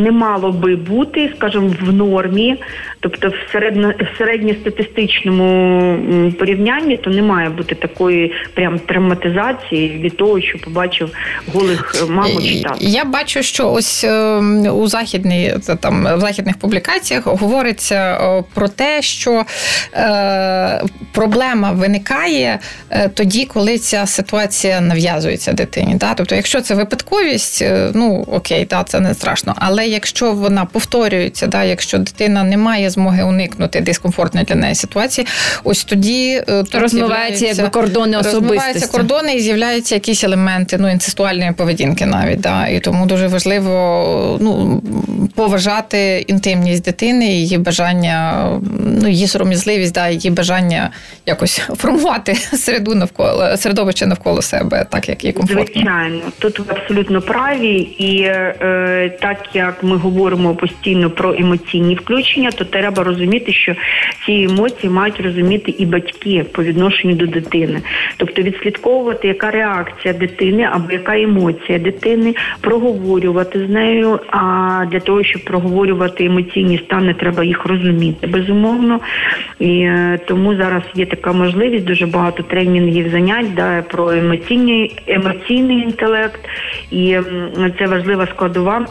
не 0.00 0.10
мало 0.12 0.52
би 0.52 0.76
бути, 0.76 1.32
скажімо, 1.36 1.70
в 1.82 1.92
нормі, 1.92 2.56
тобто 3.00 3.28
в 3.28 3.34
середньо, 3.52 3.92
в 3.98 4.18
середньостатистичному 4.18 6.32
порівнянні, 6.32 6.96
то 6.96 7.10
не 7.10 7.22
має 7.22 7.48
бути 7.48 7.74
такої 7.74 8.32
прям 8.54 8.78
травматизації 8.78 9.98
від 9.98 10.16
того, 10.16 10.40
що 10.40 10.58
побачив 10.58 11.10
голих 11.54 12.06
маму 12.08 12.42
чи 12.42 12.62
тата. 12.62 12.76
Я 12.78 13.04
бачу, 13.04 13.42
що 13.42 13.72
ось 13.72 14.04
ем, 14.04 14.66
у 14.66 14.86
західній 14.86 15.54
там 15.80 16.08
в 16.16 16.20
західних 16.20 16.58
публікаціях 16.58 17.26
говориться 17.26 18.18
про 18.54 18.65
про 18.66 18.74
те, 18.74 19.02
що 19.02 19.44
е, 19.94 20.82
проблема 21.12 21.72
виникає 21.72 22.58
е, 22.90 23.08
тоді, 23.08 23.44
коли 23.44 23.78
ця 23.78 24.06
ситуація 24.06 24.80
нав'язується 24.80 25.52
дитині. 25.52 25.94
Да? 25.94 26.14
Тобто, 26.14 26.34
якщо 26.34 26.60
це 26.60 26.74
випадковість, 26.74 27.62
е, 27.62 27.90
ну 27.94 28.26
окей, 28.32 28.66
да, 28.70 28.84
це 28.84 29.00
не 29.00 29.14
страшно. 29.14 29.54
Але 29.58 29.86
якщо 29.86 30.32
вона 30.32 30.64
повторюється, 30.64 31.46
да, 31.46 31.64
якщо 31.64 31.98
дитина 31.98 32.44
не 32.44 32.56
має 32.56 32.90
змоги 32.90 33.22
уникнути 33.22 33.80
дискомфортної 33.80 34.46
для 34.46 34.54
неї 34.54 34.74
ситуації, 34.74 35.26
ось 35.64 35.84
тоді 35.84 36.42
е, 36.48 36.62
то 36.62 36.78
розмиваються 36.78 37.46
якби 37.46 37.68
кордони 37.68 38.18
особистості. 38.18 38.86
Кордони 38.86 39.34
і 39.34 39.40
з'являються 39.40 39.94
якісь 39.94 40.24
елементи 40.24 40.76
ну, 40.78 40.90
інцестуальної 40.90 41.52
поведінки 41.52 42.06
навіть. 42.06 42.40
Да? 42.40 42.66
І 42.66 42.80
тому 42.80 43.06
дуже 43.06 43.26
важливо 43.26 44.38
ну, 44.40 44.82
поважати 45.34 46.24
інтимність 46.26 46.84
дитини, 46.84 47.26
її 47.26 47.58
бажання 47.58 48.46
ну, 49.02 49.08
її 49.08 49.26
сором'язливість, 49.26 49.94
да, 49.94 50.08
її 50.08 50.30
бажання 50.30 50.90
якось 51.26 51.58
формувати 51.58 52.34
середу 52.34 52.94
навколо 52.94 53.56
середовище 53.56 54.06
навколо 54.06 54.42
себе, 54.42 54.86
так 54.90 55.08
як 55.08 55.24
їй 55.24 55.32
комфортно. 55.32 55.64
Звичайно, 55.74 56.20
тут 56.38 56.58
ви 56.58 56.64
абсолютно 56.68 57.20
праві, 57.20 57.74
і 57.98 58.22
е, 58.22 59.16
так 59.20 59.38
як 59.54 59.82
ми 59.82 59.96
говоримо 59.96 60.54
постійно 60.54 61.10
про 61.10 61.34
емоційні 61.34 61.94
включення, 61.94 62.50
то 62.50 62.64
треба 62.64 63.04
розуміти, 63.04 63.52
що 63.52 63.74
ці 64.26 64.32
емоції 64.32 64.90
мають 64.90 65.20
розуміти 65.20 65.74
і 65.78 65.86
батьки 65.86 66.44
по 66.52 66.62
відношенню 66.62 67.14
до 67.14 67.26
дитини, 67.26 67.82
тобто 68.16 68.42
відслідковувати, 68.42 69.28
яка 69.28 69.50
реакція 69.50 70.14
дитини 70.14 70.68
або 70.72 70.92
яка 70.92 71.20
емоція 71.20 71.78
дитини, 71.78 72.34
проговорювати 72.60 73.66
з 73.66 73.70
нею. 73.70 74.20
А 74.30 74.84
для 74.90 75.00
того, 75.00 75.24
щоб 75.24 75.44
проговорювати 75.44 76.24
емоційні 76.24 76.78
стани, 76.78 77.14
треба 77.14 77.44
їх 77.44 77.66
розуміти 77.66 78.26
безумовно. 78.38 79.00
І 79.58 79.80
е, 79.80 80.18
тому 80.26 80.56
зараз 80.56 80.82
є 80.94 81.06
така 81.06 81.32
можливість, 81.32 81.84
дуже 81.84 82.06
багато 82.06 82.42
тренінгів 82.42 83.10
занять 83.10 83.54
да, 83.54 83.82
про 83.82 84.10
емоційний, 84.10 84.98
емоційний 85.06 85.76
інтелект, 85.76 86.40
і 86.90 87.18
це 87.78 87.86
важлива 87.86 88.26
складова. 88.26 88.86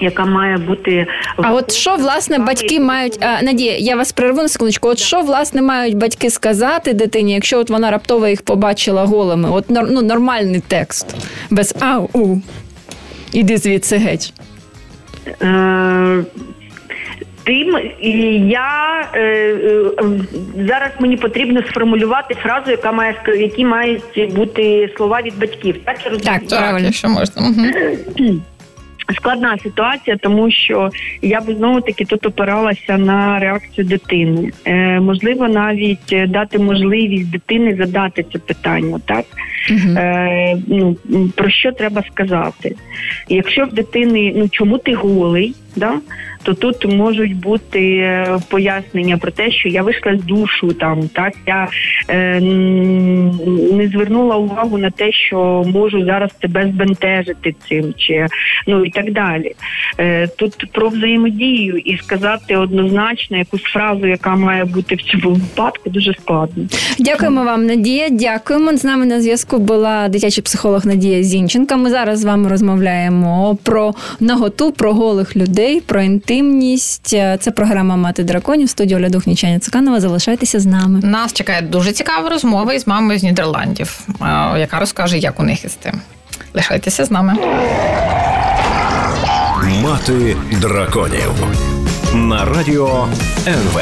Яка 0.00 0.24
має 0.24 0.56
бути 0.56 1.06
а 1.36 1.52
от 1.52 1.72
що 1.72 1.96
власне 1.96 2.38
батьки 2.38 2.80
мають 2.80 3.18
а, 3.20 3.42
Надія? 3.42 3.76
Я 3.78 3.96
вас 3.96 4.12
перерву 4.12 4.42
на 4.42 4.48
секундочку. 4.48 4.88
От 4.88 4.98
що 4.98 5.20
власне 5.20 5.62
мають 5.62 5.96
батьки 5.96 6.30
сказати 6.30 6.92
дитині, 6.92 7.34
якщо 7.34 7.58
от 7.58 7.70
вона 7.70 7.90
раптово 7.90 8.26
їх 8.26 8.42
побачила 8.42 9.04
голими? 9.04 9.50
От 9.50 9.64
ну, 9.68 10.02
нормальний 10.02 10.62
текст 10.68 11.16
без 11.50 11.74
ау 11.80 12.08
у 12.12 12.36
іди 13.32 13.56
звідси 13.56 13.96
геть. 13.96 14.32
Е, 15.42 16.24
Тим 17.44 17.78
я 18.50 19.08
е, 19.14 19.20
е, 19.20 19.84
зараз 20.68 20.90
мені 21.00 21.16
потрібно 21.16 21.62
сформулювати 21.62 22.34
фразу, 22.34 22.70
яка 22.70 22.92
має 22.92 23.14
які 23.26 23.64
мають 23.64 24.34
бути 24.34 24.90
слова 24.96 25.22
від 25.22 25.38
батьків. 25.38 25.76
Так 25.84 25.96
я 26.04 26.10
розумію? 26.10 26.40
Так, 26.40 26.48
правильно, 26.48 26.92
що 26.92 27.08
можна. 27.08 27.42
Угу. 27.42 28.34
Складна 29.16 29.58
ситуація, 29.62 30.16
тому 30.16 30.50
що 30.50 30.90
я 31.22 31.40
би 31.40 31.54
знову 31.54 31.80
таки 31.80 32.04
тут 32.04 32.26
опиралася 32.26 32.98
на 32.98 33.38
реакцію 33.38 33.84
дитини. 33.84 34.50
Е, 34.64 35.00
Можливо, 35.00 35.48
навіть 35.48 36.14
дати 36.28 36.58
можливість 36.58 37.30
дитини 37.30 37.76
задати 37.76 38.24
це 38.32 38.38
питання, 38.38 39.00
так 39.04 39.24
Е, 39.70 40.56
ну 40.66 40.96
про 41.34 41.50
що 41.50 41.72
треба 41.72 42.02
сказати? 42.12 42.76
Якщо 43.28 43.64
в 43.64 43.72
дитини 43.72 44.32
ну 44.36 44.48
чому 44.48 44.78
ти 44.78 44.94
голий, 44.94 45.54
да 45.76 45.94
то 46.44 46.54
тут 46.54 46.84
можуть 46.84 47.36
бути 47.36 47.96
е, 47.96 48.38
пояснення 48.48 49.16
про 49.16 49.30
те, 49.30 49.50
що 49.50 49.68
я 49.68 49.82
вийшла 49.82 50.18
з 50.18 50.22
душу 50.22 50.72
там, 50.72 51.08
так 51.08 51.32
я 51.46 51.68
е, 52.08 52.40
не 53.72 53.88
звернула 53.92 54.36
увагу 54.36 54.78
на 54.78 54.90
те, 54.90 55.12
що 55.12 55.64
можу 55.66 56.04
зараз 56.04 56.30
тебе 56.40 56.72
збентежити 56.74 57.54
цим, 57.68 57.94
чи 57.96 58.26
ну 58.66 58.84
і 58.84 58.90
так 58.90 59.12
далі. 59.12 59.52
Е, 59.98 60.28
Тут 60.36 60.64
про 60.72 60.88
взаємодію 60.88 61.78
і 61.78 61.96
сказати 61.96 62.56
однозначно 62.56 63.36
якусь 63.36 63.62
фразу, 63.62 64.06
яка 64.06 64.36
має 64.36 64.64
бути 64.64 64.94
в 64.94 65.02
цьому 65.02 65.34
випадку, 65.34 65.90
дуже 65.90 66.14
складно. 66.14 66.64
Дякуємо 66.98 67.44
вам, 67.44 67.66
Надія. 67.66 68.08
Дякуємо. 68.08 68.76
З 68.76 68.84
нами 68.84 69.06
на 69.06 69.20
зв'язку 69.20 69.58
була 69.58 70.08
дитячий 70.08 70.44
психолог 70.44 70.86
Надія 70.86 71.22
Зінченка. 71.22 71.76
Ми 71.76 71.90
зараз 71.90 72.20
з 72.20 72.24
вами 72.24 72.48
розмовляємо 72.48 73.58
про 73.62 73.94
наготу, 74.20 74.72
про 74.72 74.92
голих 74.92 75.36
людей, 75.36 75.80
про 75.80 76.02
інтим 76.02 76.33
інтимність. 76.34 77.06
Це 77.40 77.50
програма 77.56 77.96
Мати 77.96 78.24
драконів. 78.24 78.70
Студія 78.70 78.96
Оля 78.96 79.08
Духнічаня 79.08 79.58
Цуканова. 79.58 80.00
Залишайтеся 80.00 80.60
з 80.60 80.66
нами. 80.66 81.00
Нас 81.02 81.32
чекає 81.32 81.62
дуже 81.62 81.92
цікава 81.92 82.28
розмова 82.28 82.74
із 82.74 82.86
мамою 82.86 83.18
з 83.18 83.22
Нідерландів, 83.22 84.00
яка 84.56 84.78
розкаже, 84.80 85.18
як 85.18 85.40
у 85.40 85.42
них 85.42 85.64
із 85.64 85.74
тим. 85.74 86.00
Лишайтеся 86.54 87.04
з 87.04 87.10
нами. 87.10 87.34
Мати 89.82 90.36
драконів 90.60 91.32
на 92.14 92.44
радіо 92.44 93.08
НВ. 93.46 93.80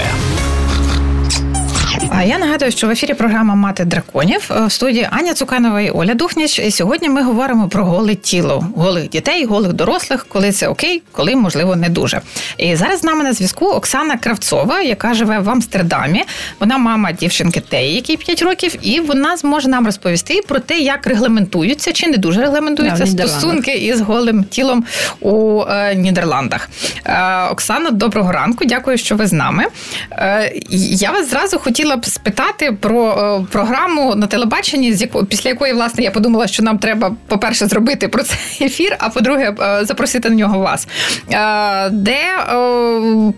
А 2.14 2.22
я 2.22 2.38
нагадую, 2.38 2.70
що 2.72 2.87
в 2.87 2.90
ефірі 2.90 3.14
програма 3.14 3.55
Мати 3.55 3.85
драконів 3.85 4.51
е, 4.51 4.66
в 4.66 4.72
студії 4.72 5.09
Аня 5.11 5.35
Цуканова 5.35 5.81
і 5.81 5.90
Оля 5.90 6.14
Духніч. 6.14 6.59
І 6.59 6.70
сьогодні 6.70 7.09
ми 7.09 7.22
говоримо 7.22 7.68
про 7.68 7.85
голе 7.85 8.14
тіло, 8.14 8.66
голих 8.77 9.09
дітей, 9.09 9.44
голих 9.44 9.72
дорослих, 9.72 10.27
коли 10.29 10.53
це 10.53 10.68
окей, 10.68 11.03
коли 11.12 11.37
можливо 11.37 11.77
не 11.77 11.88
дуже. 11.88 12.20
І 12.59 12.77
зараз 12.77 13.01
з 13.01 13.05
нами 13.05 13.25
на 13.25 13.33
зв'язку 13.33 13.66
Оксана 13.66 14.16
Кравцова, 14.16 14.81
яка 14.81 15.14
живе 15.14 15.38
в 15.38 15.51
Амстердамі. 15.51 16.25
Вона 16.61 16.79
мама 16.79 17.12
дівчинки 17.12 17.61
Теї, 17.61 17.94
якій 17.94 18.16
5 18.16 18.42
років, 18.42 18.75
і 18.83 19.01
вона 19.01 19.37
зможе 19.37 19.68
нам 19.68 19.87
розповісти 19.87 20.40
про 20.48 20.61
те, 20.61 20.79
як 20.79 21.07
регламентуються 21.07 21.92
чи 21.92 22.07
не 22.07 22.16
дуже 22.16 22.40
регламентуються 22.40 23.05
да, 23.05 23.29
стосунки 23.29 23.72
із 23.72 24.01
голим 24.01 24.44
тілом 24.44 24.85
у 25.20 25.62
е, 25.70 25.94
Нідерландах. 25.94 26.68
Е, 27.05 27.46
Оксана, 27.51 27.90
доброго 27.90 28.33
ранку. 28.33 28.64
Дякую, 28.64 28.98
що 28.98 29.16
ви 29.16 29.27
з 29.27 29.33
нами. 29.33 29.64
Е, 30.12 30.53
я 30.70 31.11
вас 31.11 31.31
зразу 31.31 31.59
хотіла 31.59 31.96
б 32.03 32.07
спитати 32.07 32.73
про 32.81 33.09
е, 33.09 33.47
програму 33.53 34.15
на 34.15 34.27
телебаченні, 34.27 34.93
з 34.93 35.01
якої 35.01 35.25
після 35.25 35.51
якої 35.51 35.73
власне 35.73 36.05
я 36.05 36.11
подумала, 36.11 36.47
що 36.47 36.62
нам 36.62 36.79
треба, 36.79 37.17
по-перше, 37.27 37.67
зробити 37.67 38.09
про 38.09 38.23
цей 38.23 38.38
ефір, 38.67 38.97
а 38.99 39.09
по-друге, 39.09 39.55
е, 39.61 39.85
запросити 39.85 40.31
на 40.31 40.37
нього 40.37 40.59
вас, 40.59 40.88
е, 41.33 41.91
де 41.91 42.19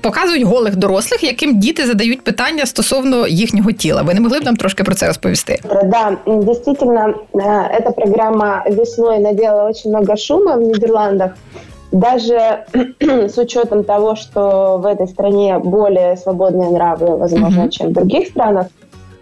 показують 0.00 0.42
голих 0.42 0.76
дорослих, 0.76 1.24
яким 1.24 1.58
діти 1.58 1.86
задають 1.86 2.20
питання 2.20 2.66
стосовно 2.66 3.26
їхнього 3.26 3.72
тіла. 3.72 4.02
Ви 4.02 4.14
не 4.14 4.20
могли 4.20 4.40
б 4.40 4.44
нам 4.44 4.56
трошки 4.56 4.84
про 4.84 4.94
це 4.94 5.06
розповісти? 5.06 5.58
Да, 5.84 6.16
действительно, 6.26 7.14
эта 7.34 7.92
программа 7.92 8.64
весной 8.70 9.18
наделала 9.18 9.70
очень 9.70 9.90
много 9.90 10.16
шума 10.16 10.56
в 10.56 10.60
Нидерландах. 10.60 11.30
Даже 11.92 12.64
с 13.00 13.38
учетом 13.38 13.84
того, 13.84 14.16
что 14.16 14.78
в 14.78 14.86
этой 14.86 15.06
стране 15.06 15.58
более 15.58 16.16
свободные 16.16 16.70
нравы, 16.70 17.16
возможно, 17.16 17.62
mm-hmm. 17.62 17.70
чем 17.70 17.88
в 17.88 17.92
других 17.92 18.28
странах, 18.28 18.66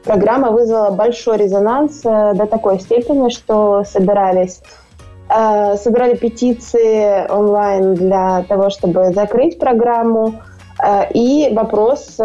программа 0.05 0.51
вызвала 0.51 0.91
большой 0.91 1.39
резонанс 1.39 2.01
э, 2.05 2.35
до 2.35 2.47
такой 2.47 2.81
степени, 2.81 3.29
что 3.31 3.85
собирались 3.85 4.61
э, 5.29 5.77
собирали 5.77 6.17
петиции 6.17 7.31
онлайн 7.31 7.95
для 7.95 8.45
того, 8.49 8.71
чтобы 8.71 9.13
закрыть 9.13 9.59
программу. 9.59 10.41
Э, 10.83 11.11
и 11.13 11.53
вопрос 11.55 12.19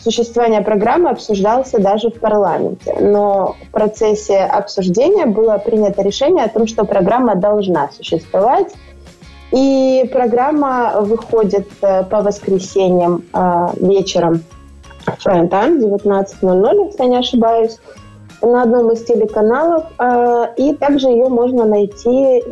существования 0.00 0.62
программы 0.62 1.10
обсуждался 1.10 1.80
даже 1.80 2.10
в 2.10 2.20
парламенте. 2.20 2.96
Но 3.00 3.56
в 3.68 3.70
процессе 3.72 4.38
обсуждения 4.38 5.26
было 5.26 5.58
принято 5.58 6.02
решение 6.02 6.44
о 6.44 6.48
том, 6.48 6.66
что 6.66 6.84
программа 6.84 7.34
должна 7.34 7.90
существовать, 7.90 8.68
и 9.52 10.08
программа 10.12 11.00
выходит 11.00 11.68
э, 11.80 12.04
по 12.04 12.20
воскресеньям 12.20 13.24
э, 13.32 13.66
вечером 13.80 14.42
в 15.06 15.24
прайм-тайм 15.24 15.78
19.00, 15.78 16.86
если 16.86 17.02
я 17.02 17.08
не 17.08 17.16
ошибаюсь, 17.16 17.78
на 18.42 18.62
одном 18.62 18.92
из 18.92 19.04
телеканалов. 19.04 19.86
Э, 19.98 20.48
и 20.56 20.74
также 20.74 21.08
ее 21.08 21.28
можно 21.28 21.64
найти, 21.64 22.42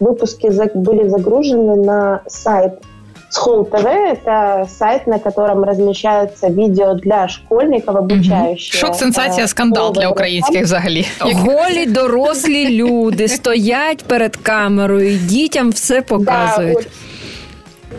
выпуски 0.00 0.50
были 0.74 1.08
загружены 1.08 1.76
на 1.76 2.22
сайт 2.26 2.80
School 3.33 3.69
TV – 3.69 4.11
это 4.11 4.67
сайт, 4.69 5.07
на 5.07 5.19
котором 5.19 5.63
размещаются 5.63 6.47
видео 6.47 6.93
для 6.93 7.27
школьників, 7.27 7.95
обучаючих. 7.95 8.79
Шок, 8.79 8.95
сенсація, 8.95 9.47
скандал 9.47 9.93
для 9.93 10.09
українських 10.09 10.63
взагалі. 10.63 11.05
Голі 11.19 11.85
дорослі 11.85 12.69
люди 12.69 13.27
стоять 13.27 14.03
перед 14.03 14.35
камерою, 14.35 15.17
дітям 15.17 15.69
все 15.69 16.01
показують. 16.01 16.77
Да, 16.77 16.89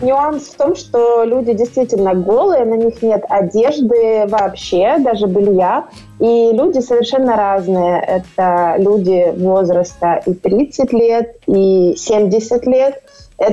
Нюанс 0.02 0.48
в 0.48 0.56
том, 0.56 0.76
что 0.76 1.24
люди 1.24 1.52
действительно 1.52 2.14
голые, 2.14 2.64
на 2.64 2.76
них 2.76 3.02
нет 3.02 3.24
одежды 3.28 4.26
вообще, 4.28 4.96
даже 4.98 5.26
белья. 5.26 5.84
И 6.20 6.52
люди 6.52 6.80
совершенно 6.80 7.36
разные. 7.36 8.00
Это 8.00 8.76
люди 8.78 9.32
возраста 9.36 10.22
и 10.26 10.34
30 10.34 10.92
лет, 10.92 11.36
и 11.46 11.94
70 11.96 12.66
лет. 12.66 13.02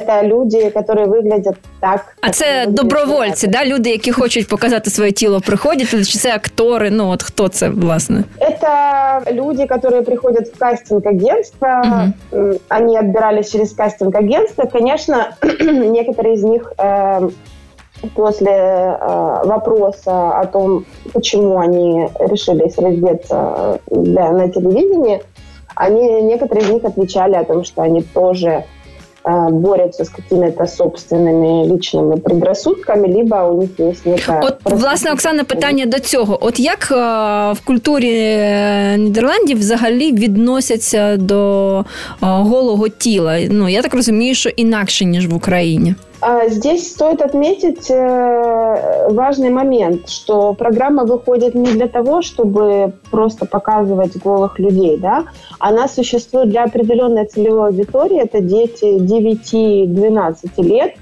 Це 0.05 0.23
люди, 0.23 0.57
які 0.57 0.93
виглядять 1.03 1.55
так. 1.79 2.15
А 2.21 2.29
це 2.29 2.65
добровольці, 2.67 3.47
да? 3.47 3.65
люди, 3.65 3.89
які 3.89 4.11
хочуть 4.11 4.47
показати 4.47 4.89
своє 4.89 5.11
тіло, 5.11 5.41
приходять, 5.41 5.89
чи 5.89 6.19
це 6.19 6.35
актори? 6.35 6.91
Ну 6.91 7.09
от 7.09 7.23
хто 7.23 7.47
це 7.47 7.69
власне? 7.69 8.23
Это 8.39 9.31
люди, 9.31 9.65
которые 9.65 10.01
приходят 10.01 10.47
в 10.47 10.59
кастинг-агентство. 10.59 11.67
Угу. 12.31 12.53
Они 12.69 12.99
отбирались 12.99 13.51
через 13.51 13.73
кастинг-агентство. 13.73 14.65
Конечно, 14.65 15.35
некоторые 15.91 16.33
из 16.33 16.43
них 16.43 16.73
э, 16.77 17.29
после 18.15 18.51
э, 18.51 19.45
вопроса 19.45 20.39
о 20.39 20.45
том, 20.45 20.85
почему 21.13 21.59
они 21.59 22.09
решились 22.19 22.77
раздеться 22.77 23.79
для, 23.91 24.31
на 24.31 24.49
телевидении, 24.49 25.21
они, 25.75 26.21
некоторые 26.21 26.65
из 26.65 26.69
них 26.69 26.85
отвечали 26.85 27.35
о 27.35 27.43
том, 27.43 27.63
что 27.63 27.81
они 27.81 28.01
тоже 28.01 28.63
борються 29.50 30.04
з 30.04 30.08
какими-то 30.08 30.66
собственними 30.66 31.74
лічними 31.74 32.16
предрассудками, 32.16 33.08
либо 33.08 33.36
у 33.36 33.60
них 33.60 33.70
є 33.78 33.94
нека... 34.04 34.40
От, 34.44 34.54
власне, 34.64 35.12
Оксана, 35.12 35.44
питання 35.44 35.86
до 35.86 35.98
цього. 35.98 36.38
От 36.40 36.60
як 36.60 36.90
в 37.56 37.60
культурі 37.64 38.12
е, 38.12 38.96
Нідерландів 38.98 39.58
взагалі 39.58 40.12
відносяться 40.12 41.16
до 41.16 41.84
голого 42.20 42.88
тіла? 42.88 43.38
Ну, 43.50 43.68
я 43.68 43.82
так 43.82 43.94
розумію, 43.94 44.34
що 44.34 44.48
інакше, 44.48 45.04
ніж 45.04 45.26
в 45.26 45.34
Україні. 45.34 45.94
Здесь 46.48 46.92
стоит 46.92 47.20
отметить 47.20 47.90
э, 47.90 49.08
важный 49.10 49.50
момент, 49.50 50.08
что 50.08 50.54
программа 50.54 51.04
выходит 51.04 51.54
не 51.54 51.72
для 51.72 51.88
того, 51.88 52.22
чтобы 52.22 52.92
просто 53.10 53.44
показывать 53.44 54.16
голых 54.18 54.60
людей, 54.60 54.98
да, 54.98 55.24
она 55.58 55.88
существует 55.88 56.50
для 56.50 56.64
определенной 56.64 57.26
целевой 57.26 57.68
аудитории, 57.68 58.20
это 58.20 58.40
дети 58.40 58.98
9-12 58.98 60.62
лет, 60.62 60.94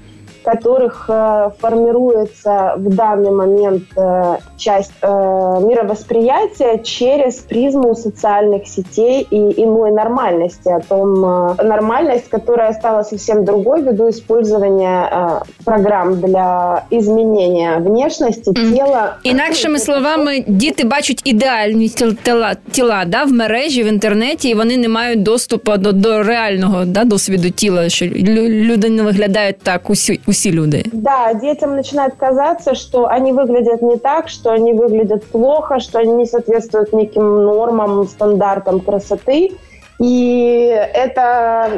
которых 0.46 1.06
э, 1.08 1.50
формируется 1.60 2.74
в 2.76 2.94
данный 2.94 3.32
момент 3.32 3.82
э, 3.96 4.36
часть 4.56 4.92
э, 5.02 5.06
мировосприятия 5.08 6.78
через 6.78 7.34
призму 7.34 7.94
социальных 7.96 8.68
сетей 8.68 9.26
и 9.30 9.36
иной 9.36 9.90
нормальности, 9.90 10.68
о 10.68 10.80
том 10.80 11.24
э, 11.24 11.64
нормальность, 11.64 12.28
которая 12.28 12.72
стала 12.72 13.02
совсем 13.02 13.44
другой 13.44 13.82
ввиду 13.82 14.08
использования 14.08 15.08
э, 15.10 15.64
программ 15.64 16.20
для 16.20 16.84
изменения 16.90 17.78
внешности 17.78 18.50
mm. 18.50 18.72
тіла. 18.72 19.16
Інакшими 19.22 19.78
словами, 19.78 20.44
діти 20.46 20.84
бачать 20.84 21.20
ідеальні 21.24 21.88
тіла, 21.88 22.56
тіла 22.70 23.04
да, 23.06 23.24
в 23.24 23.32
мережі, 23.32 23.82
в 23.82 23.86
інтернеті, 23.86 24.48
і 24.48 24.54
вони 24.54 24.76
не 24.76 24.88
мають 24.88 25.22
доступу 25.22 25.76
до, 25.76 25.92
до 25.92 26.22
реального 26.22 26.84
да, 26.84 27.04
досвіду 27.04 27.50
тіла, 27.50 27.88
що 27.88 28.06
люди 28.06 28.90
не 28.90 29.02
виглядають 29.02 29.58
так 29.62 29.90
усі, 29.90 30.20
усі 30.31 30.51
люди. 30.51 30.83
Да, 30.93 31.33
детям 31.33 31.75
начинает 31.75 32.13
казаться, 32.17 32.75
что 32.75 33.07
они 33.17 33.31
выглядят 33.31 33.81
не 33.81 33.97
так, 33.97 34.29
что 34.29 34.49
они 34.49 34.73
выглядят 34.73 35.23
плохо, 35.31 35.79
что 35.79 35.99
они 35.99 36.11
не 36.11 36.25
соответствуют 36.25 36.93
неким 36.93 37.43
нормам, 37.43 38.07
стандартам 38.07 38.79
красоты. 38.79 39.51
И 39.99 40.75
это 40.93 41.69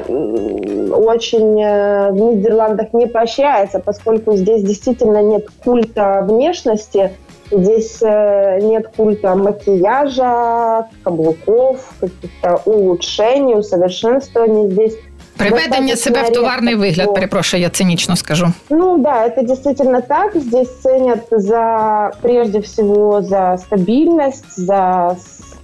очень 0.94 1.62
э, 1.62 2.12
в 2.12 2.16
Нидерландах 2.16 2.94
не 2.94 3.08
поощряется, 3.08 3.80
поскольку 3.80 4.36
здесь 4.36 4.64
действительно 4.64 5.22
нет 5.22 5.46
культа 5.64 6.26
внешности, 6.30 7.10
здесь 7.52 7.98
э, 8.02 8.60
нет 8.62 8.88
культа 8.98 9.36
макияжа, 9.36 10.88
каблуков, 11.04 11.78
каких-то 12.00 12.62
улучшений, 12.66 13.56
усовершенствований. 13.56 14.70
Здесь 14.72 14.96
Приведення 15.38 15.96
себе 15.96 16.24
в 16.24 16.34
товарний 16.34 16.76
вигляд, 16.76 17.14
перепрошую, 17.14 17.62
я 17.64 17.70
цинично 17.70 18.16
скажу. 18.16 18.48
Ну 18.70 18.98
да, 18.98 19.26
это 19.26 19.44
действительно 19.44 20.02
так. 20.02 20.36
Здесь 20.36 20.70
ценят 20.82 21.20
за 21.32 22.12
прежде 22.22 22.60
всего 22.60 23.22
за 23.22 23.58
стабильность, 23.58 24.58
за 24.58 25.18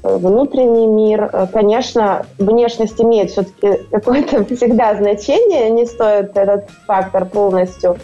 внутренний 0.03 0.88
мир. 0.88 1.47
Конечно, 1.53 2.25
внешность 2.39 3.01
имеет 3.01 3.32
все-таки 3.32 3.84
какое-то 3.91 4.43
всегда 4.55 4.95
значение, 4.95 5.69
не 5.69 5.86
стоит 5.86 6.38
этот 6.38 6.69
фактор 6.88 7.25
полностью 7.25 7.97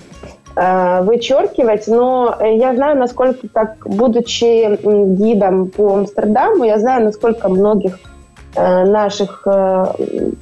э, 0.55 1.01
вычеркивать, 1.01 1.87
но 1.87 2.37
я 2.41 2.75
знаю, 2.75 2.97
насколько, 2.97 3.47
как 3.53 3.77
будучи 3.85 4.77
гидом 5.15 5.67
по 5.67 5.93
Амстердаму, 5.93 6.63
я 6.65 6.79
знаю, 6.79 7.05
насколько 7.05 7.49
многих 7.49 7.97
Э, 7.97 8.14
наших 8.55 9.43
э, 9.45 9.85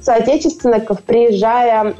соотечественников, 0.00 1.02
приезжая, 1.02 1.94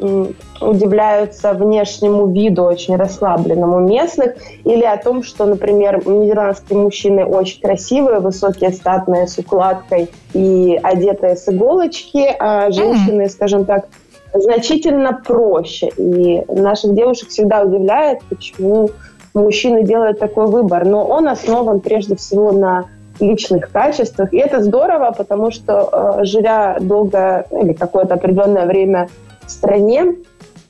удивляются 0.60 1.52
внешнему 1.52 2.32
виду 2.32 2.62
очень 2.64 2.96
расслабленному 2.96 3.80
местных 3.80 4.34
или 4.64 4.84
о 4.84 4.96
том, 4.96 5.22
что, 5.22 5.44
например, 5.44 6.06
нидерландские 6.06 6.78
мужчины 6.78 7.24
очень 7.24 7.60
красивые, 7.60 8.20
высокие, 8.20 8.70
статные, 8.70 9.26
с 9.26 9.38
укладкой 9.38 10.10
и 10.32 10.78
одетые 10.82 11.36
с 11.36 11.48
иголочки, 11.48 12.34
а 12.38 12.70
женщины, 12.70 13.28
скажем 13.28 13.64
так, 13.64 13.86
значительно 14.32 15.20
проще. 15.24 15.88
И 15.96 16.44
наших 16.48 16.94
девушек 16.94 17.28
всегда 17.28 17.62
удивляет, 17.62 18.22
почему 18.28 18.90
мужчины 19.34 19.84
делают 19.84 20.18
такой 20.18 20.46
выбор. 20.46 20.84
Но 20.84 21.04
он 21.04 21.28
основан 21.28 21.80
прежде 21.80 22.16
всего 22.16 22.52
на 22.52 22.86
личных 23.19 23.71
качествах. 23.71 24.33
И 24.33 24.37
это 24.37 24.61
здорово, 24.63 25.11
потому 25.11 25.51
что, 25.51 26.17
э, 26.19 26.23
живя 26.25 26.77
долго 26.79 27.45
или 27.51 27.73
какое-то 27.73 28.15
определенное 28.15 28.65
время 28.65 29.09
в 29.45 29.51
стране, 29.51 30.15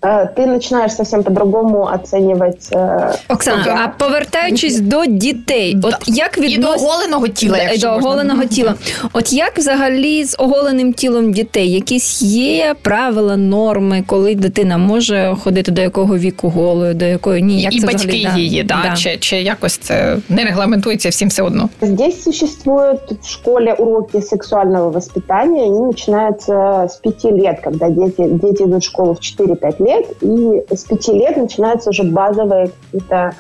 Э, 0.04 0.28
ты 0.34 0.46
начинаешь 0.46 0.94
совсем 0.94 1.24
по-другому 1.24 1.84
оценивать. 1.84 2.70
Э, 2.72 3.16
Оксана, 3.28 3.64
себя. 3.64 3.82
а 3.84 3.88
повертаючись 3.88 4.80
до 4.80 5.06
дітей, 5.06 5.78
от 5.84 5.96
як 6.08 6.38
віднос... 6.38 6.52
І 6.54 6.58
до 6.58 6.86
оголеного 6.86 7.28
тіла, 7.28 7.58
якщо 7.58 7.88
до 7.88 7.96
оголеного 7.96 8.46
тіла. 8.46 8.76
От 9.14 9.34
як 9.34 9.58
взагалі 9.58 10.24
з 10.24 10.36
оголеним 10.40 10.94
тілом 10.94 11.34
дітей? 11.34 11.72
Якісь 11.72 12.22
є 12.22 12.76
правила, 12.82 13.38
норми, 13.38 14.04
коли 14.08 14.36
дитина 14.36 14.78
може 14.78 15.36
ходити 15.44 15.72
до 15.72 15.82
якого 15.82 16.18
віку 16.18 16.50
голою, 16.50 16.94
до 16.94 17.06
якої 17.06 17.44
ні, 17.44 17.62
як 17.62 17.76
і 17.76 17.80
це 17.80 17.88
батьки 17.88 18.18
взагалі? 18.18 18.42
її, 18.42 18.64
да. 18.64 18.80
Да. 18.84 18.96
Чи, 18.96 19.18
чи 19.18 19.38
якось 19.38 19.78
це 19.78 20.18
не 20.30 20.44
регламентується 20.44 21.10
всім 21.10 21.30
все 21.30 21.44
одно? 21.44 21.70
Здесь 21.82 22.24
существуют 22.24 23.00
в 23.22 23.30
школе 23.30 23.74
уроки 23.74 24.22
сексуального 24.22 24.90
воспитания, 24.90 25.64
они 25.64 25.80
начинаются 25.80 26.84
с 26.86 26.96
пяти 26.96 27.28
лет, 27.28 27.60
когда 27.64 27.90
дети, 27.90 28.28
дети 28.28 28.64
идут 28.64 28.82
в 28.82 28.86
школу 28.86 29.14
в 29.14 29.42
4-5 29.42 29.90
лет, 29.90 29.93
Лет, 29.95 30.23
и 30.23 30.65
с 30.75 30.85
пяти 30.85 31.13
лет 31.13 31.37
начинаются 31.37 31.91
уже 31.91 32.05
базовые 32.05 32.71
какие-то, 32.91 33.35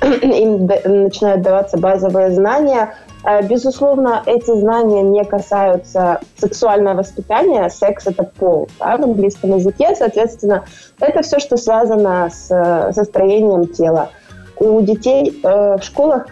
им 0.02 0.66
начинают 0.66 1.42
даваться 1.42 1.78
базовые 1.78 2.30
знания. 2.32 2.94
А, 3.24 3.42
безусловно, 3.42 4.22
эти 4.26 4.56
знания 4.58 5.02
не 5.02 5.24
касаются 5.24 6.20
сексуального 6.36 6.98
воспитания. 6.98 7.68
Секс– 7.68 8.06
это 8.06 8.22
пол 8.22 8.68
да, 8.78 8.96
в 8.96 9.02
английском 9.02 9.56
языке. 9.56 9.94
Соответственно, 9.96 10.64
это 11.00 11.22
все, 11.22 11.38
что 11.38 11.56
связано 11.56 12.30
с, 12.30 12.46
со 12.46 13.04
строением 13.04 13.66
тела. 13.66 14.10
У 14.56 14.80
детей 14.82 15.40
э, 15.42 15.76
в 15.78 15.82
школах 15.82 16.26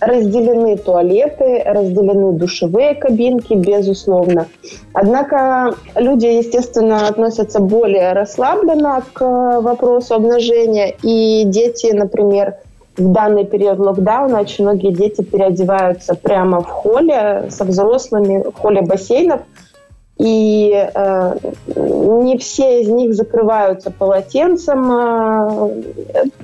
разделены 0.00 0.76
туалеты, 0.76 1.62
разделены 1.64 2.32
душевые 2.32 2.94
кабинки, 2.94 3.54
безусловно. 3.54 4.46
Однако 4.92 5.74
люди, 5.94 6.26
естественно, 6.26 7.08
относятся 7.08 7.60
более 7.60 8.12
расслабленно 8.12 9.02
к 9.12 9.22
э, 9.22 9.60
вопросу 9.60 10.14
обнажения. 10.14 10.94
И 11.02 11.44
дети, 11.44 11.92
например, 11.92 12.56
в 12.96 13.12
данный 13.12 13.44
период 13.44 13.78
локдауна 13.78 14.40
очень 14.40 14.64
многие 14.64 14.92
дети 14.92 15.22
переодеваются 15.22 16.14
прямо 16.14 16.60
в 16.60 16.68
холле 16.68 17.46
со 17.50 17.64
взрослыми, 17.64 18.42
в 18.42 18.54
холле 18.54 18.82
бассейнов. 18.82 19.40
И 20.18 20.72
э, 20.72 21.36
не 21.76 22.38
все 22.38 22.80
из 22.80 22.88
них 22.88 23.14
закрываются 23.14 23.90
полотенцем. 23.90 24.90
Э, 24.90 25.70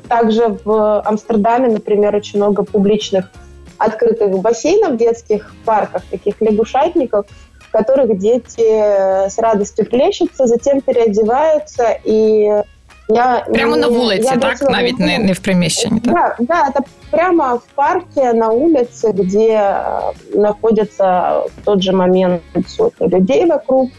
также 0.08 0.58
в 0.66 1.02
Амстердаме, 1.02 1.68
например, 1.68 2.16
очень 2.16 2.40
много 2.40 2.64
публичных 2.64 3.32
открытых 3.78 4.40
бассейнов, 4.40 4.98
детских 4.98 5.54
парках, 5.66 6.04
таких 6.10 6.42
лягушатников, 6.42 7.26
в 7.60 7.72
которых 7.72 8.18
дети 8.18 9.30
с 9.30 9.38
радостью 9.38 9.86
плещутся, 9.86 10.48
затем 10.48 10.82
переодеваются 10.82 11.98
и 12.04 12.64
я, 13.10 13.46
Прямо 13.54 13.78
на 13.78 13.88
вулиці, 13.88 14.38
так? 14.42 14.62
Навіть 14.62 15.00
не, 15.00 15.20
не 15.20 15.34
в 15.34 15.40
приміщенні. 15.40 16.00
Так? 16.00 16.14
Да, 16.14 16.36
да, 16.40 16.68
это 16.70 16.82
прямо 17.12 17.56
в 17.56 17.76
парке 17.76 18.34
на 18.34 18.50
улице, 18.50 19.12
где 19.12 19.50
э, 19.54 20.12
находится 20.36 21.06
в 21.40 21.66
тот 21.66 21.82
же 21.82 21.94
момент 21.94 22.42
сотни 22.68 23.08
людей 23.08 23.46
вокруг. 23.46 23.90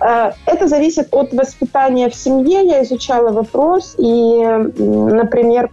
Э, 0.00 0.32
это 0.46 0.66
зависит 0.66 1.08
от 1.12 1.32
воспитания 1.32 2.08
в 2.08 2.14
семье. 2.14 2.66
Я 2.66 2.82
изучала 2.82 3.30
вопрос, 3.30 3.94
и, 3.98 4.42
например, 4.44 5.70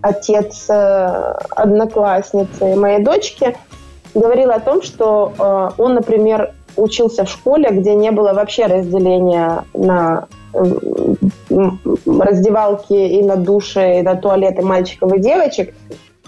отец 0.00 0.66
э, 0.68 1.34
одноклассницы 1.50 2.76
моей 2.76 3.02
дочки, 3.02 3.56
говорил 4.14 4.50
о 4.50 4.60
том, 4.60 4.82
что 4.82 5.32
э, 5.36 5.70
он, 5.82 5.94
например, 5.94 6.52
учился 6.76 7.24
в 7.24 7.28
школе, 7.28 7.70
где 7.70 7.94
не 7.94 8.10
было 8.10 8.32
вообще 8.32 8.66
разделения 8.66 9.64
на 9.74 10.26
раздевалки 12.06 12.92
и 12.92 13.22
на 13.22 13.36
души, 13.36 13.98
и 13.98 14.02
на 14.02 14.14
туалеты 14.14 14.62
мальчиков 14.62 15.12
и 15.12 15.18
девочек. 15.18 15.74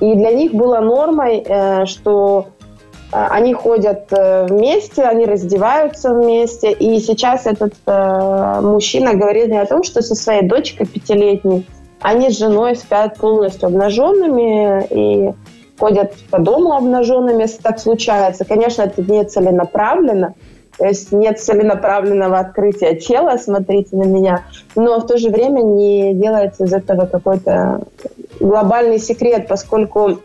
И 0.01 0.15
для 0.15 0.33
них 0.33 0.53
было 0.53 0.81
нормой, 0.81 1.47
что 1.87 2.49
они 3.13 3.55
ходят 3.55 4.11
вместе, 4.11 5.03
они 5.03 5.27
раздеваются 5.27 6.13
вместе. 6.13 6.73
И 6.73 6.99
сейчас 7.01 7.47
этот 7.47 7.75
мужчина 7.87 9.15
говорит 9.15 9.49
мне 9.49 9.61
о 9.61 9.67
том, 9.67 9.83
что 9.83 10.03
со 10.03 10.15
своей 10.15 10.43
дочкой 10.43 10.87
пятилетней 10.87 11.67
они 12.01 12.31
с 12.31 12.39
женой 12.39 12.77
спят 12.77 13.17
полностью 13.17 13.69
обнаженными 13.69 14.87
и 14.91 15.35
ходят 15.79 16.15
по 16.31 16.39
дому 16.39 16.73
обнаженными, 16.73 17.43
если 17.43 17.63
так 17.63 17.79
случается. 17.79 18.45
Конечно, 18.45 18.83
это 18.83 19.03
не 19.03 19.25
целенаправленно, 19.25 20.35
то 20.79 20.87
есть 20.87 21.13
нет 21.13 21.41
целенаправленного 21.41 22.39
открытия 22.39 22.95
тела, 22.95 23.37
смотрите 23.39 23.97
на 23.97 24.05
меня, 24.05 24.45
но 24.75 25.01
в 25.01 25.07
то 25.07 25.19
же 25.19 25.31
время 25.31 25.63
не 25.63 26.15
делается 26.15 26.65
из 26.65 26.73
этого 26.73 27.07
какой-то 27.07 27.83
глобальный 28.41 28.99
секрет, 28.99 29.49
поскольку 29.49 30.21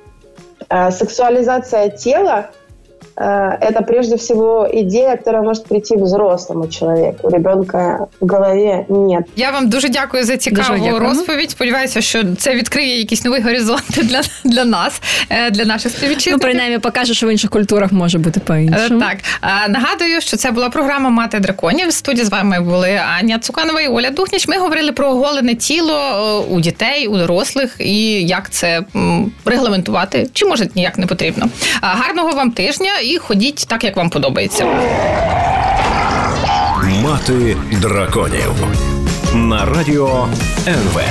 э, 0.70 0.92
сексуализация 0.92 1.90
тела 1.90 2.50
Э, 2.52 2.61
это 3.16 3.84
прежде 3.88 4.16
всего 4.16 4.68
идея, 4.72 5.18
которая 5.18 5.44
может 5.44 5.66
прийти 5.66 5.96
взрослому 5.96 6.68
человеку. 6.68 7.30
Ребенка 7.30 8.08
в 8.20 8.28
голові 8.28 8.86
нет. 8.90 9.26
Я 9.36 9.52
вам 9.52 9.70
дуже 9.70 9.90
дякую 9.90 10.24
за 10.24 10.38
цікаву 10.38 11.00
розповідь. 11.00 11.52
Сподіваюся, 11.52 12.02
що 12.02 12.36
це 12.36 12.56
відкриє 12.56 12.98
якісь 12.98 13.26
нові 13.26 13.42
горизонти 13.42 14.04
для 14.04 14.22
для 14.44 14.66
нас, 14.66 15.02
е, 15.30 15.52
для 15.52 15.66
наших 15.66 15.92
співвітчизників. 15.92 16.34
Ну, 16.34 16.40
принаймні, 16.40 16.80
покаже, 16.80 17.14
що 17.14 17.28
в 17.28 17.32
інших 17.32 17.50
культурах 17.50 17.92
може 17.92 18.18
бути 18.18 18.40
по-іншому. 18.40 19.02
Е, 19.02 19.08
так 19.10 19.18
нагадую, 19.70 20.22
що 20.22 20.38
це 20.38 20.52
була 20.52 20.70
програма 20.70 21.10
Мати 21.10 21.40
драконів. 21.40 21.88
В 21.88 21.94
студії 21.94 22.26
з 22.26 22.30
вами 22.30 22.60
були 22.60 23.02
Аня 23.20 23.40
Цуканова 23.40 23.82
і 23.82 23.88
Оля 23.88 24.10
Духніч. 24.10 24.48
Ми 24.48 24.58
говорили 24.58 24.92
про 24.92 25.08
оголене 25.08 25.56
тіло 25.56 25.94
е, 25.94 26.54
у 26.54 26.62
дітей, 26.62 27.08
у 27.08 27.18
дорослих 27.18 27.76
і 27.80 28.28
як 28.28 28.50
це 28.50 28.84
регламентувати, 29.46 30.28
чи 30.34 30.46
може 30.46 30.70
ніяк 30.76 30.98
не 30.98 31.06
потрібно. 31.06 31.50
Гарного 31.82 32.32
вам 32.32 32.52
тижня 32.52 32.92
і 33.02 33.18
ходіть 33.18 33.66
так, 33.68 33.84
як 33.84 33.98
вам 33.98 34.10
подобається. 34.10 34.66
Мати 37.04 37.58
драконів 37.82 38.54
на 39.34 39.66
радіо 39.66 40.28
НВ. 40.68 41.02